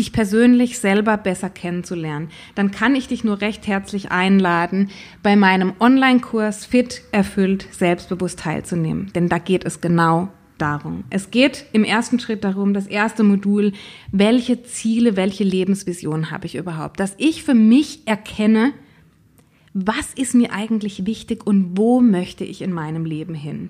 dich 0.00 0.12
persönlich 0.12 0.78
selber 0.78 1.18
besser 1.18 1.50
kennenzulernen, 1.50 2.30
dann 2.54 2.70
kann 2.70 2.94
ich 2.94 3.06
dich 3.06 3.22
nur 3.22 3.42
recht 3.42 3.66
herzlich 3.66 4.10
einladen, 4.10 4.90
bei 5.22 5.36
meinem 5.36 5.74
Online-Kurs 5.78 6.64
Fit, 6.64 7.02
Erfüllt, 7.12 7.68
Selbstbewusst 7.70 8.40
teilzunehmen. 8.40 9.12
Denn 9.14 9.28
da 9.28 9.36
geht 9.36 9.64
es 9.64 9.82
genau 9.82 10.28
darum. 10.56 11.04
Es 11.10 11.30
geht 11.30 11.66
im 11.72 11.84
ersten 11.84 12.18
Schritt 12.18 12.44
darum, 12.44 12.72
das 12.72 12.86
erste 12.86 13.22
Modul, 13.22 13.72
welche 14.10 14.62
Ziele, 14.62 15.16
welche 15.16 15.44
Lebensvision 15.44 16.30
habe 16.30 16.46
ich 16.46 16.56
überhaupt? 16.56 16.98
Dass 16.98 17.14
ich 17.18 17.42
für 17.42 17.54
mich 17.54 18.00
erkenne, 18.06 18.72
was 19.74 20.14
ist 20.14 20.34
mir 20.34 20.52
eigentlich 20.52 21.06
wichtig 21.06 21.46
und 21.46 21.76
wo 21.76 22.00
möchte 22.00 22.44
ich 22.44 22.62
in 22.62 22.72
meinem 22.72 23.04
Leben 23.04 23.34
hin? 23.34 23.68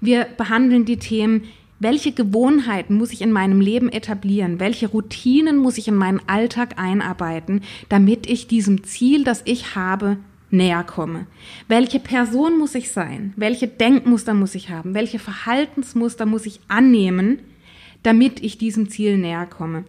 Wir 0.00 0.24
behandeln 0.24 0.84
die 0.84 0.98
Themen 0.98 1.44
welche 1.80 2.12
Gewohnheiten 2.12 2.94
muss 2.94 3.10
ich 3.10 3.22
in 3.22 3.32
meinem 3.32 3.60
Leben 3.60 3.90
etablieren? 3.90 4.60
Welche 4.60 4.86
Routinen 4.88 5.56
muss 5.56 5.78
ich 5.78 5.88
in 5.88 5.96
meinen 5.96 6.20
Alltag 6.26 6.78
einarbeiten, 6.78 7.62
damit 7.88 8.28
ich 8.28 8.46
diesem 8.46 8.84
Ziel, 8.84 9.24
das 9.24 9.42
ich 9.46 9.74
habe, 9.74 10.18
näher 10.50 10.84
komme? 10.84 11.26
Welche 11.68 11.98
Person 11.98 12.58
muss 12.58 12.74
ich 12.74 12.92
sein? 12.92 13.32
Welche 13.36 13.66
Denkmuster 13.66 14.34
muss 14.34 14.54
ich 14.54 14.68
haben? 14.68 14.94
Welche 14.94 15.18
Verhaltensmuster 15.18 16.26
muss 16.26 16.44
ich 16.44 16.60
annehmen, 16.68 17.38
damit 18.02 18.42
ich 18.42 18.58
diesem 18.58 18.90
Ziel 18.90 19.16
näher 19.16 19.46
komme? 19.46 19.84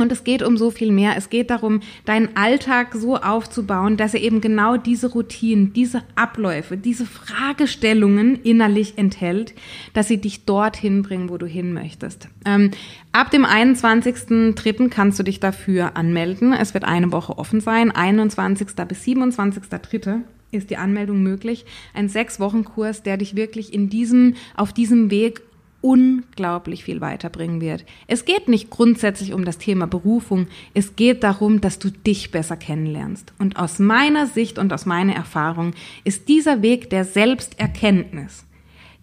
Und 0.00 0.12
es 0.12 0.24
geht 0.24 0.42
um 0.42 0.56
so 0.56 0.70
viel 0.70 0.92
mehr. 0.92 1.16
Es 1.16 1.30
geht 1.30 1.50
darum, 1.50 1.80
deinen 2.04 2.36
Alltag 2.36 2.94
so 2.94 3.16
aufzubauen, 3.16 3.96
dass 3.96 4.14
er 4.14 4.20
eben 4.20 4.40
genau 4.40 4.76
diese 4.76 5.12
Routinen, 5.12 5.72
diese 5.72 6.02
Abläufe, 6.14 6.76
diese 6.76 7.06
Fragestellungen 7.06 8.36
innerlich 8.42 8.96
enthält, 8.96 9.54
dass 9.92 10.08
sie 10.08 10.18
dich 10.18 10.44
dorthin 10.44 11.02
bringen, 11.02 11.28
wo 11.28 11.38
du 11.38 11.46
hin 11.46 11.72
möchtest. 11.72 12.28
Ähm, 12.44 12.70
ab 13.12 13.30
dem 13.30 13.44
21.03. 13.44 14.88
kannst 14.88 15.18
du 15.18 15.22
dich 15.22 15.40
dafür 15.40 15.96
anmelden. 15.96 16.52
Es 16.52 16.74
wird 16.74 16.84
eine 16.84 17.12
Woche 17.12 17.38
offen 17.38 17.60
sein. 17.60 17.90
21. 17.90 18.68
bis 18.88 19.04
27.03 19.04 20.20
ist 20.52 20.70
die 20.70 20.76
Anmeldung 20.76 21.22
möglich. 21.22 21.64
Ein 21.94 22.08
sechs 22.08 22.40
Wochen 22.40 22.64
Kurs, 22.64 23.02
der 23.02 23.16
dich 23.16 23.36
wirklich 23.36 23.72
in 23.72 23.88
diesem, 23.88 24.34
auf 24.56 24.72
diesem 24.72 25.10
Weg 25.10 25.42
unglaublich 25.80 26.84
viel 26.84 27.00
weiterbringen 27.00 27.60
wird. 27.60 27.84
Es 28.06 28.24
geht 28.24 28.48
nicht 28.48 28.70
grundsätzlich 28.70 29.32
um 29.32 29.44
das 29.44 29.58
Thema 29.58 29.86
Berufung, 29.86 30.46
es 30.74 30.96
geht 30.96 31.22
darum, 31.22 31.60
dass 31.60 31.78
du 31.78 31.90
dich 31.90 32.30
besser 32.30 32.56
kennenlernst. 32.56 33.32
Und 33.38 33.56
aus 33.56 33.78
meiner 33.78 34.26
Sicht 34.26 34.58
und 34.58 34.72
aus 34.72 34.86
meiner 34.86 35.14
Erfahrung 35.14 35.72
ist 36.04 36.28
dieser 36.28 36.62
Weg 36.62 36.90
der 36.90 37.04
Selbsterkenntnis 37.04 38.44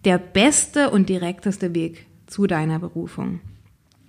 der 0.04 0.18
beste 0.18 0.90
und 0.90 1.08
direkteste 1.08 1.74
Weg 1.74 2.06
zu 2.26 2.46
deiner 2.46 2.78
Berufung. 2.78 3.40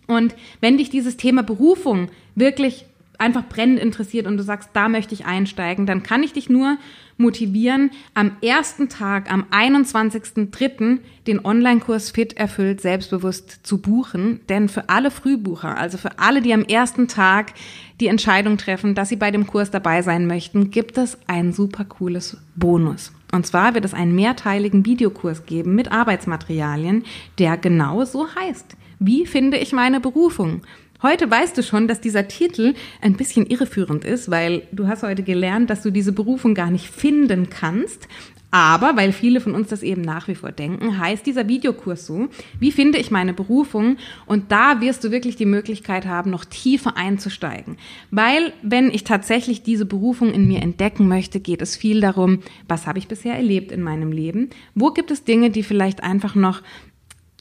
Und 0.08 0.36
wenn 0.60 0.78
dich 0.78 0.90
dieses 0.90 1.18
Thema 1.18 1.44
Berufung 1.44 2.10
wirklich 2.36 2.86
einfach 3.20 3.44
brennend 3.48 3.80
interessiert 3.80 4.26
und 4.26 4.38
du 4.38 4.44
sagst, 4.44 4.70
da 4.74 4.90
möchte 4.90 5.14
ich 5.14 5.26
einsteigen, 5.26 5.86
dann 5.86 6.04
kann 6.04 6.24
ich 6.24 6.34
dich 6.34 6.50
nur 6.50 6.78
motivieren, 7.18 7.92
am 8.14 8.38
ersten 8.42 8.88
Tag, 8.88 9.32
am 9.32 9.46
21.03. 9.52 11.00
den 11.28 11.46
Online-Kurs 11.46 12.12
Fit 12.12 12.38
erfüllt 12.38 12.80
selbstbewusst 12.80 13.60
zu 13.64 13.82
buchen. 13.82 14.40
Denn 14.48 14.70
für 14.70 14.88
alle 14.88 15.12
Frühbucher, 15.12 15.78
also 15.78 15.98
für 15.98 16.18
alle, 16.18 16.42
die 16.42 16.54
am 16.54 16.64
ersten 16.64 17.10
Tag 17.10 17.54
die 18.00 18.08
Entscheidung 18.08 18.58
treffen, 18.58 18.96
dass 18.96 19.10
sie 19.10 19.18
bei 19.18 19.32
dem 19.32 19.48
Kurs 19.48 19.70
dabei 19.70 20.02
sein 20.02 20.28
möchten, 20.28 20.72
gibt 20.72 20.98
es 20.98 21.18
ein 21.28 21.52
super 21.52 21.84
cooles 21.84 22.38
Bonus. 22.56 23.12
Und 23.34 23.46
zwar 23.46 23.76
wird 23.76 23.86
es 23.86 23.94
einen 23.94 24.16
mehrteiligen 24.16 24.86
Videokurs 24.86 25.46
geben 25.46 25.76
mit 25.76 25.92
Arbeitsmaterialien, 25.92 27.04
der 27.38 27.58
genau 27.58 28.06
so 28.06 28.28
heißt. 28.34 28.78
Wie 29.00 29.26
finde 29.26 29.58
ich 29.58 29.74
meine 29.74 30.00
Berufung? 30.00 30.62
Heute 31.02 31.32
weißt 31.32 31.58
du 31.58 31.64
schon, 31.64 31.88
dass 31.88 32.02
dieser 32.02 32.28
Titel 32.28 32.74
ein 33.02 33.16
bisschen 33.16 33.46
irreführend 33.46 34.04
ist, 34.04 34.30
weil 34.30 34.64
du 34.74 34.88
hast 34.88 35.04
heute 35.04 35.24
gelernt, 35.24 35.70
dass 35.70 35.82
du 35.82 35.92
diese 35.92 36.12
Berufung 36.12 36.54
gar 36.56 36.72
nicht 36.72 36.90
finden 36.90 37.50
kannst. 37.50 38.10
Aber 38.52 38.98
weil 38.98 39.12
viele 39.12 39.42
von 39.42 39.54
uns 39.54 39.68
das 39.68 39.84
eben 39.84 40.02
nach 40.02 40.28
wie 40.28 40.34
vor 40.34 40.52
denken, 40.52 40.98
heißt 40.98 41.26
dieser 41.26 41.48
Videokurs 41.48 42.08
so, 42.08 42.30
wie 42.60 42.72
finde 42.72 42.98
ich 42.98 43.12
meine 43.12 43.34
Berufung? 43.34 43.98
Und 44.26 44.52
da 44.52 44.82
wirst 44.82 45.04
du 45.04 45.12
wirklich 45.12 45.36
die 45.36 45.46
Möglichkeit 45.46 46.08
haben, 46.08 46.32
noch 46.32 46.46
tiefer 46.46 46.98
einzusteigen. 46.98 47.78
Weil 48.10 48.52
wenn 48.64 48.90
ich 48.90 49.04
tatsächlich 49.04 49.62
diese 49.62 49.86
Berufung 49.86 50.34
in 50.34 50.48
mir 50.48 50.64
entdecken 50.64 51.08
möchte, 51.08 51.40
geht 51.40 51.62
es 51.62 51.78
viel 51.78 52.02
darum, 52.02 52.40
was 52.68 52.88
habe 52.88 52.98
ich 52.98 53.08
bisher 53.08 53.36
erlebt 53.36 53.72
in 53.72 53.84
meinem 53.84 54.12
Leben? 54.12 54.50
Wo 54.74 54.90
gibt 54.90 55.12
es 55.12 55.24
Dinge, 55.24 55.52
die 55.52 55.64
vielleicht 55.64 56.04
einfach 56.04 56.34
noch 56.34 56.64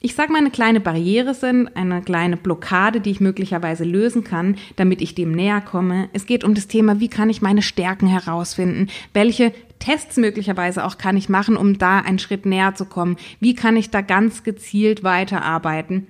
ich 0.00 0.14
sage 0.14 0.32
mal, 0.32 0.38
eine 0.38 0.50
kleine 0.50 0.80
Barriere 0.80 1.34
sind, 1.34 1.76
eine 1.76 2.02
kleine 2.02 2.36
Blockade, 2.36 3.00
die 3.00 3.10
ich 3.10 3.20
möglicherweise 3.20 3.84
lösen 3.84 4.22
kann, 4.22 4.56
damit 4.76 5.02
ich 5.02 5.14
dem 5.14 5.32
näher 5.32 5.60
komme. 5.60 6.08
Es 6.12 6.26
geht 6.26 6.44
um 6.44 6.54
das 6.54 6.68
Thema, 6.68 7.00
wie 7.00 7.08
kann 7.08 7.30
ich 7.30 7.42
meine 7.42 7.62
Stärken 7.62 8.06
herausfinden? 8.06 8.88
Welche 9.12 9.52
Tests 9.80 10.16
möglicherweise 10.16 10.84
auch 10.84 10.98
kann 10.98 11.16
ich 11.16 11.28
machen, 11.28 11.56
um 11.56 11.78
da 11.78 11.98
einen 11.98 12.18
Schritt 12.18 12.46
näher 12.46 12.74
zu 12.74 12.84
kommen? 12.84 13.16
Wie 13.40 13.54
kann 13.54 13.76
ich 13.76 13.90
da 13.90 14.00
ganz 14.00 14.44
gezielt 14.44 15.02
weiterarbeiten? 15.02 16.06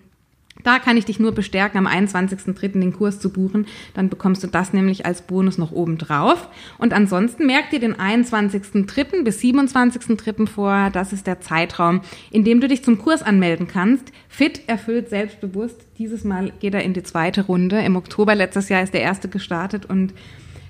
Da 0.64 0.78
kann 0.78 0.96
ich 0.96 1.04
dich 1.04 1.20
nur 1.20 1.32
bestärken, 1.32 1.78
am 1.78 1.86
21.03. 1.86 2.80
den 2.80 2.92
Kurs 2.92 3.20
zu 3.20 3.30
buchen. 3.30 3.66
Dann 3.94 4.08
bekommst 4.08 4.42
du 4.42 4.46
das 4.48 4.72
nämlich 4.72 5.06
als 5.06 5.22
Bonus 5.22 5.58
noch 5.58 5.72
oben 5.72 5.98
drauf. 5.98 6.48
Und 6.78 6.92
ansonsten 6.92 7.46
merk 7.46 7.70
dir 7.70 7.80
den 7.80 7.94
21.03. 7.94 9.22
bis 9.24 9.40
27.03. 9.40 10.46
vor. 10.46 10.90
Das 10.92 11.12
ist 11.12 11.26
der 11.26 11.40
Zeitraum, 11.40 12.00
in 12.30 12.44
dem 12.44 12.60
du 12.60 12.68
dich 12.68 12.84
zum 12.84 12.98
Kurs 12.98 13.22
anmelden 13.22 13.68
kannst. 13.68 14.12
Fit, 14.28 14.62
erfüllt, 14.66 15.08
selbstbewusst. 15.08 15.86
Dieses 15.98 16.24
Mal 16.24 16.52
geht 16.60 16.74
er 16.74 16.82
in 16.82 16.92
die 16.92 17.02
zweite 17.02 17.46
Runde. 17.46 17.80
Im 17.80 17.96
Oktober 17.96 18.34
letztes 18.34 18.68
Jahr 18.68 18.82
ist 18.82 18.94
der 18.94 19.02
erste 19.02 19.28
gestartet 19.28 19.86
und 19.86 20.12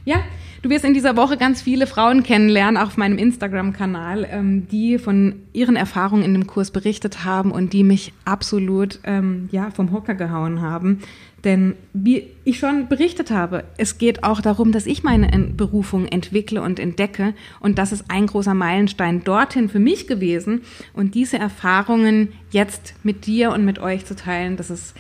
ja, 0.05 0.23
Du 0.61 0.71
wirst 0.71 0.85
in 0.85 0.93
dieser 0.93 1.17
Woche 1.17 1.37
ganz 1.37 1.63
viele 1.63 1.87
Frauen 1.87 2.25
kennenlernen, 2.25 2.77
auch 2.77 2.89
auf 2.89 2.97
meinem 2.97 3.17
Instagram-Kanal, 3.17 4.27
ähm, 4.29 4.67
die 4.69 4.99
von 4.99 5.37
ihren 5.53 5.77
Erfahrungen 5.77 6.25
in 6.25 6.33
dem 6.33 6.49
Kurs 6.49 6.73
berichtet 6.73 7.25
haben 7.25 7.53
und 7.53 7.73
die 7.73 7.85
mich 7.85 8.13
absolut 8.25 8.99
ähm, 9.05 9.49
ja, 9.53 9.71
vom 9.71 9.93
Hocker 9.93 10.15
gehauen 10.15 10.61
haben. 10.61 10.99
Denn 11.45 11.75
wie 11.93 12.27
ich 12.43 12.59
schon 12.59 12.89
berichtet 12.89 13.31
habe, 13.31 13.63
es 13.77 13.99
geht 13.99 14.25
auch 14.25 14.41
darum, 14.41 14.73
dass 14.73 14.87
ich 14.87 15.05
meine 15.05 15.29
Berufung 15.57 16.07
entwickle 16.07 16.61
und 16.61 16.81
entdecke. 16.81 17.35
Und 17.61 17.79
das 17.79 17.93
ist 17.93 18.07
ein 18.09 18.27
großer 18.27 18.55
Meilenstein 18.55 19.23
dorthin 19.23 19.69
für 19.69 19.79
mich 19.79 20.09
gewesen. 20.09 20.63
Und 20.93 21.15
diese 21.15 21.39
Erfahrungen 21.39 22.33
jetzt 22.51 22.95
mit 23.05 23.27
dir 23.27 23.53
und 23.53 23.65
mit 23.65 23.79
euch 23.79 24.05
zu 24.05 24.17
teilen, 24.17 24.57
das 24.57 24.71
ist 24.71 24.97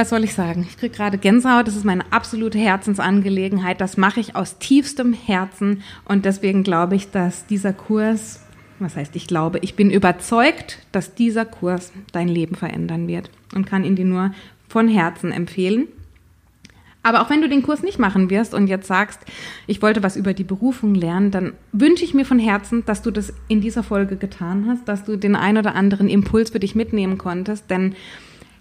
was 0.00 0.08
soll 0.08 0.24
ich 0.24 0.32
sagen? 0.32 0.66
Ich 0.66 0.78
kriege 0.78 0.96
gerade 0.96 1.18
Gänsehaut. 1.18 1.66
Das 1.66 1.76
ist 1.76 1.84
meine 1.84 2.10
absolute 2.10 2.58
Herzensangelegenheit. 2.58 3.82
Das 3.82 3.98
mache 3.98 4.18
ich 4.18 4.34
aus 4.34 4.56
tiefstem 4.58 5.12
Herzen. 5.12 5.82
Und 6.06 6.24
deswegen 6.24 6.62
glaube 6.62 6.96
ich, 6.96 7.10
dass 7.10 7.46
dieser 7.46 7.74
Kurs, 7.74 8.40
was 8.78 8.96
heißt 8.96 9.14
ich 9.14 9.26
glaube, 9.26 9.58
ich 9.58 9.76
bin 9.76 9.90
überzeugt, 9.90 10.78
dass 10.90 11.14
dieser 11.14 11.44
Kurs 11.44 11.92
dein 12.12 12.28
Leben 12.28 12.54
verändern 12.54 13.08
wird 13.08 13.30
und 13.54 13.66
kann 13.66 13.84
ihn 13.84 13.94
dir 13.94 14.06
nur 14.06 14.32
von 14.68 14.88
Herzen 14.88 15.32
empfehlen. 15.32 15.86
Aber 17.02 17.20
auch 17.20 17.28
wenn 17.28 17.42
du 17.42 17.48
den 17.50 17.62
Kurs 17.62 17.82
nicht 17.82 17.98
machen 17.98 18.30
wirst 18.30 18.54
und 18.54 18.68
jetzt 18.68 18.86
sagst, 18.86 19.20
ich 19.66 19.82
wollte 19.82 20.02
was 20.02 20.16
über 20.16 20.32
die 20.32 20.44
Berufung 20.44 20.94
lernen, 20.94 21.30
dann 21.30 21.52
wünsche 21.72 22.04
ich 22.04 22.14
mir 22.14 22.24
von 22.24 22.38
Herzen, 22.38 22.86
dass 22.86 23.02
du 23.02 23.10
das 23.10 23.34
in 23.48 23.60
dieser 23.60 23.82
Folge 23.82 24.16
getan 24.16 24.66
hast, 24.66 24.88
dass 24.88 25.04
du 25.04 25.16
den 25.16 25.36
ein 25.36 25.58
oder 25.58 25.74
anderen 25.74 26.08
Impuls 26.08 26.50
für 26.50 26.60
dich 26.60 26.74
mitnehmen 26.74 27.18
konntest, 27.18 27.70
denn 27.70 27.94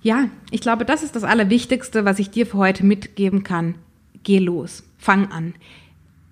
ja, 0.02 0.30
ich 0.52 0.62
glaube, 0.62 0.86
das 0.86 1.04
ist 1.04 1.16
das 1.16 1.24
Allerwichtigste, 1.24 2.06
was 2.06 2.20
ich 2.20 2.30
dir 2.30 2.46
für 2.46 2.58
heute 2.58 2.86
mitgeben 2.86 3.44
kann. 3.44 3.76
Geh 4.24 4.40
los, 4.40 4.84
fang 4.98 5.32
an 5.32 5.54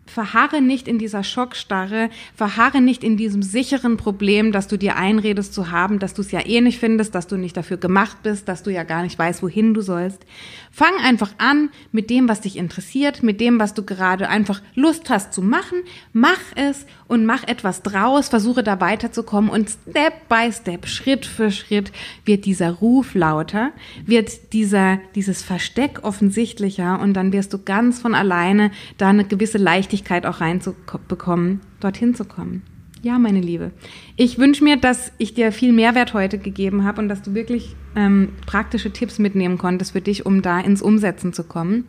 verharre 0.09 0.61
nicht 0.61 0.87
in 0.87 0.97
dieser 0.97 1.23
Schockstarre, 1.23 2.09
verharre 2.35 2.81
nicht 2.81 3.03
in 3.03 3.17
diesem 3.17 3.43
sicheren 3.43 3.97
Problem, 3.97 4.51
dass 4.51 4.67
du 4.67 4.77
dir 4.77 4.95
einredest 4.95 5.53
zu 5.53 5.71
haben, 5.71 5.99
dass 5.99 6.13
du 6.13 6.21
es 6.21 6.31
ja 6.31 6.45
eh 6.45 6.61
nicht 6.61 6.79
findest, 6.79 7.13
dass 7.13 7.27
du 7.27 7.37
nicht 7.37 7.55
dafür 7.55 7.77
gemacht 7.77 8.23
bist, 8.23 8.47
dass 8.47 8.63
du 8.63 8.71
ja 8.71 8.83
gar 8.83 9.03
nicht 9.03 9.19
weißt, 9.19 9.43
wohin 9.43 9.73
du 9.73 9.81
sollst. 9.81 10.25
Fang 10.71 10.93
einfach 11.03 11.31
an 11.37 11.69
mit 11.91 12.09
dem, 12.09 12.27
was 12.29 12.41
dich 12.41 12.57
interessiert, 12.57 13.23
mit 13.23 13.39
dem, 13.41 13.59
was 13.59 13.73
du 13.73 13.83
gerade 13.83 14.29
einfach 14.29 14.61
Lust 14.75 15.09
hast 15.09 15.33
zu 15.33 15.41
machen. 15.41 15.83
Mach 16.13 16.41
es 16.55 16.85
und 17.07 17.25
mach 17.25 17.47
etwas 17.47 17.81
draus, 17.81 18.29
versuche 18.29 18.63
da 18.63 18.79
weiterzukommen 18.79 19.49
und 19.49 19.69
Step 19.69 20.27
by 20.29 20.51
Step, 20.51 20.87
Schritt 20.87 21.25
für 21.25 21.51
Schritt 21.51 21.91
wird 22.25 22.45
dieser 22.45 22.71
Ruf 22.71 23.15
lauter, 23.15 23.71
wird 24.05 24.53
dieser, 24.53 24.99
dieses 25.15 25.41
Versteck 25.41 25.99
offensichtlicher 26.03 26.99
und 26.99 27.13
dann 27.13 27.31
wirst 27.31 27.53
du 27.53 27.63
ganz 27.63 27.99
von 27.99 28.15
alleine 28.15 28.71
da 28.97 29.09
eine 29.09 29.25
gewisse 29.25 29.57
Leichtigkeit 29.57 30.25
auch 30.25 30.41
reinzubekommen, 30.41 31.61
dorthin 31.79 32.15
zu 32.15 32.25
kommen. 32.25 32.63
Ja, 33.03 33.19
meine 33.19 33.41
Liebe. 33.41 33.71
Ich 34.15 34.37
wünsche 34.37 34.63
mir, 34.63 34.75
dass 34.75 35.11
ich 35.17 35.33
dir 35.33 35.51
viel 35.51 35.71
Mehrwert 35.71 36.13
heute 36.13 36.39
gegeben 36.39 36.83
habe 36.83 37.01
und 37.01 37.09
dass 37.09 37.21
du 37.21 37.33
wirklich 37.33 37.75
ähm, 37.95 38.29
praktische 38.45 38.91
Tipps 38.91 39.19
mitnehmen 39.19 39.57
konntest 39.57 39.91
für 39.91 40.01
dich, 40.01 40.25
um 40.25 40.41
da 40.41 40.59
ins 40.59 40.81
Umsetzen 40.81 41.31
zu 41.31 41.43
kommen. 41.43 41.85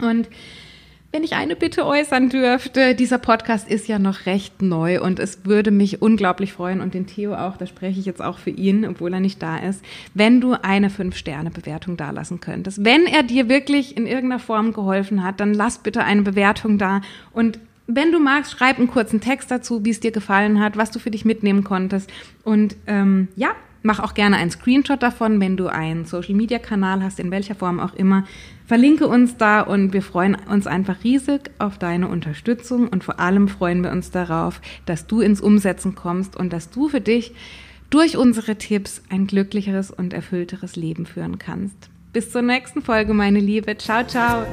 Und 0.00 0.28
wenn 1.12 1.24
ich 1.24 1.34
eine 1.34 1.56
Bitte 1.56 1.86
äußern 1.86 2.28
dürfte, 2.28 2.94
dieser 2.94 3.18
Podcast 3.18 3.68
ist 3.68 3.88
ja 3.88 3.98
noch 3.98 4.26
recht 4.26 4.62
neu 4.62 5.02
und 5.02 5.18
es 5.18 5.44
würde 5.44 5.72
mich 5.72 6.00
unglaublich 6.02 6.52
freuen 6.52 6.80
und 6.80 6.94
den 6.94 7.06
Theo 7.06 7.34
auch, 7.34 7.56
da 7.56 7.66
spreche 7.66 7.98
ich 7.98 8.06
jetzt 8.06 8.22
auch 8.22 8.38
für 8.38 8.50
ihn, 8.50 8.86
obwohl 8.86 9.12
er 9.12 9.20
nicht 9.20 9.42
da 9.42 9.58
ist, 9.58 9.84
wenn 10.14 10.40
du 10.40 10.52
eine 10.62 10.88
Fünf-Sterne-Bewertung 10.88 11.96
dalassen 11.96 12.38
könntest. 12.38 12.84
Wenn 12.84 13.06
er 13.06 13.24
dir 13.24 13.48
wirklich 13.48 13.96
in 13.96 14.06
irgendeiner 14.06 14.38
Form 14.38 14.72
geholfen 14.72 15.24
hat, 15.24 15.40
dann 15.40 15.52
lass 15.52 15.78
bitte 15.78 16.04
eine 16.04 16.22
Bewertung 16.22 16.78
da 16.78 17.00
und 17.32 17.58
wenn 17.92 18.12
du 18.12 18.20
magst, 18.20 18.52
schreib 18.52 18.78
einen 18.78 18.86
kurzen 18.86 19.20
Text 19.20 19.50
dazu, 19.50 19.84
wie 19.84 19.90
es 19.90 19.98
dir 19.98 20.12
gefallen 20.12 20.60
hat, 20.60 20.76
was 20.76 20.92
du 20.92 21.00
für 21.00 21.10
dich 21.10 21.24
mitnehmen 21.24 21.64
konntest. 21.64 22.08
Und 22.44 22.76
ähm, 22.86 23.26
ja, 23.34 23.48
Mach 23.82 24.00
auch 24.00 24.14
gerne 24.14 24.36
einen 24.36 24.50
Screenshot 24.50 25.02
davon, 25.02 25.40
wenn 25.40 25.56
du 25.56 25.68
einen 25.68 26.04
Social-Media-Kanal 26.04 27.02
hast, 27.02 27.18
in 27.18 27.30
welcher 27.30 27.54
Form 27.54 27.80
auch 27.80 27.94
immer. 27.94 28.24
Verlinke 28.66 29.08
uns 29.08 29.36
da 29.36 29.62
und 29.62 29.92
wir 29.92 30.02
freuen 30.02 30.34
uns 30.34 30.66
einfach 30.66 31.02
riesig 31.02 31.50
auf 31.58 31.78
deine 31.78 32.08
Unterstützung 32.08 32.88
und 32.88 33.02
vor 33.02 33.18
allem 33.18 33.48
freuen 33.48 33.82
wir 33.82 33.90
uns 33.90 34.10
darauf, 34.10 34.60
dass 34.84 35.06
du 35.06 35.20
ins 35.20 35.40
Umsetzen 35.40 35.94
kommst 35.94 36.36
und 36.36 36.52
dass 36.52 36.70
du 36.70 36.88
für 36.88 37.00
dich 37.00 37.32
durch 37.88 38.16
unsere 38.16 38.56
Tipps 38.56 39.02
ein 39.08 39.26
glücklicheres 39.26 39.90
und 39.90 40.12
erfüllteres 40.12 40.76
Leben 40.76 41.06
führen 41.06 41.38
kannst. 41.38 41.90
Bis 42.12 42.30
zur 42.30 42.42
nächsten 42.42 42.82
Folge, 42.82 43.14
meine 43.14 43.40
Liebe. 43.40 43.76
Ciao, 43.76 44.04
ciao. 44.06 44.44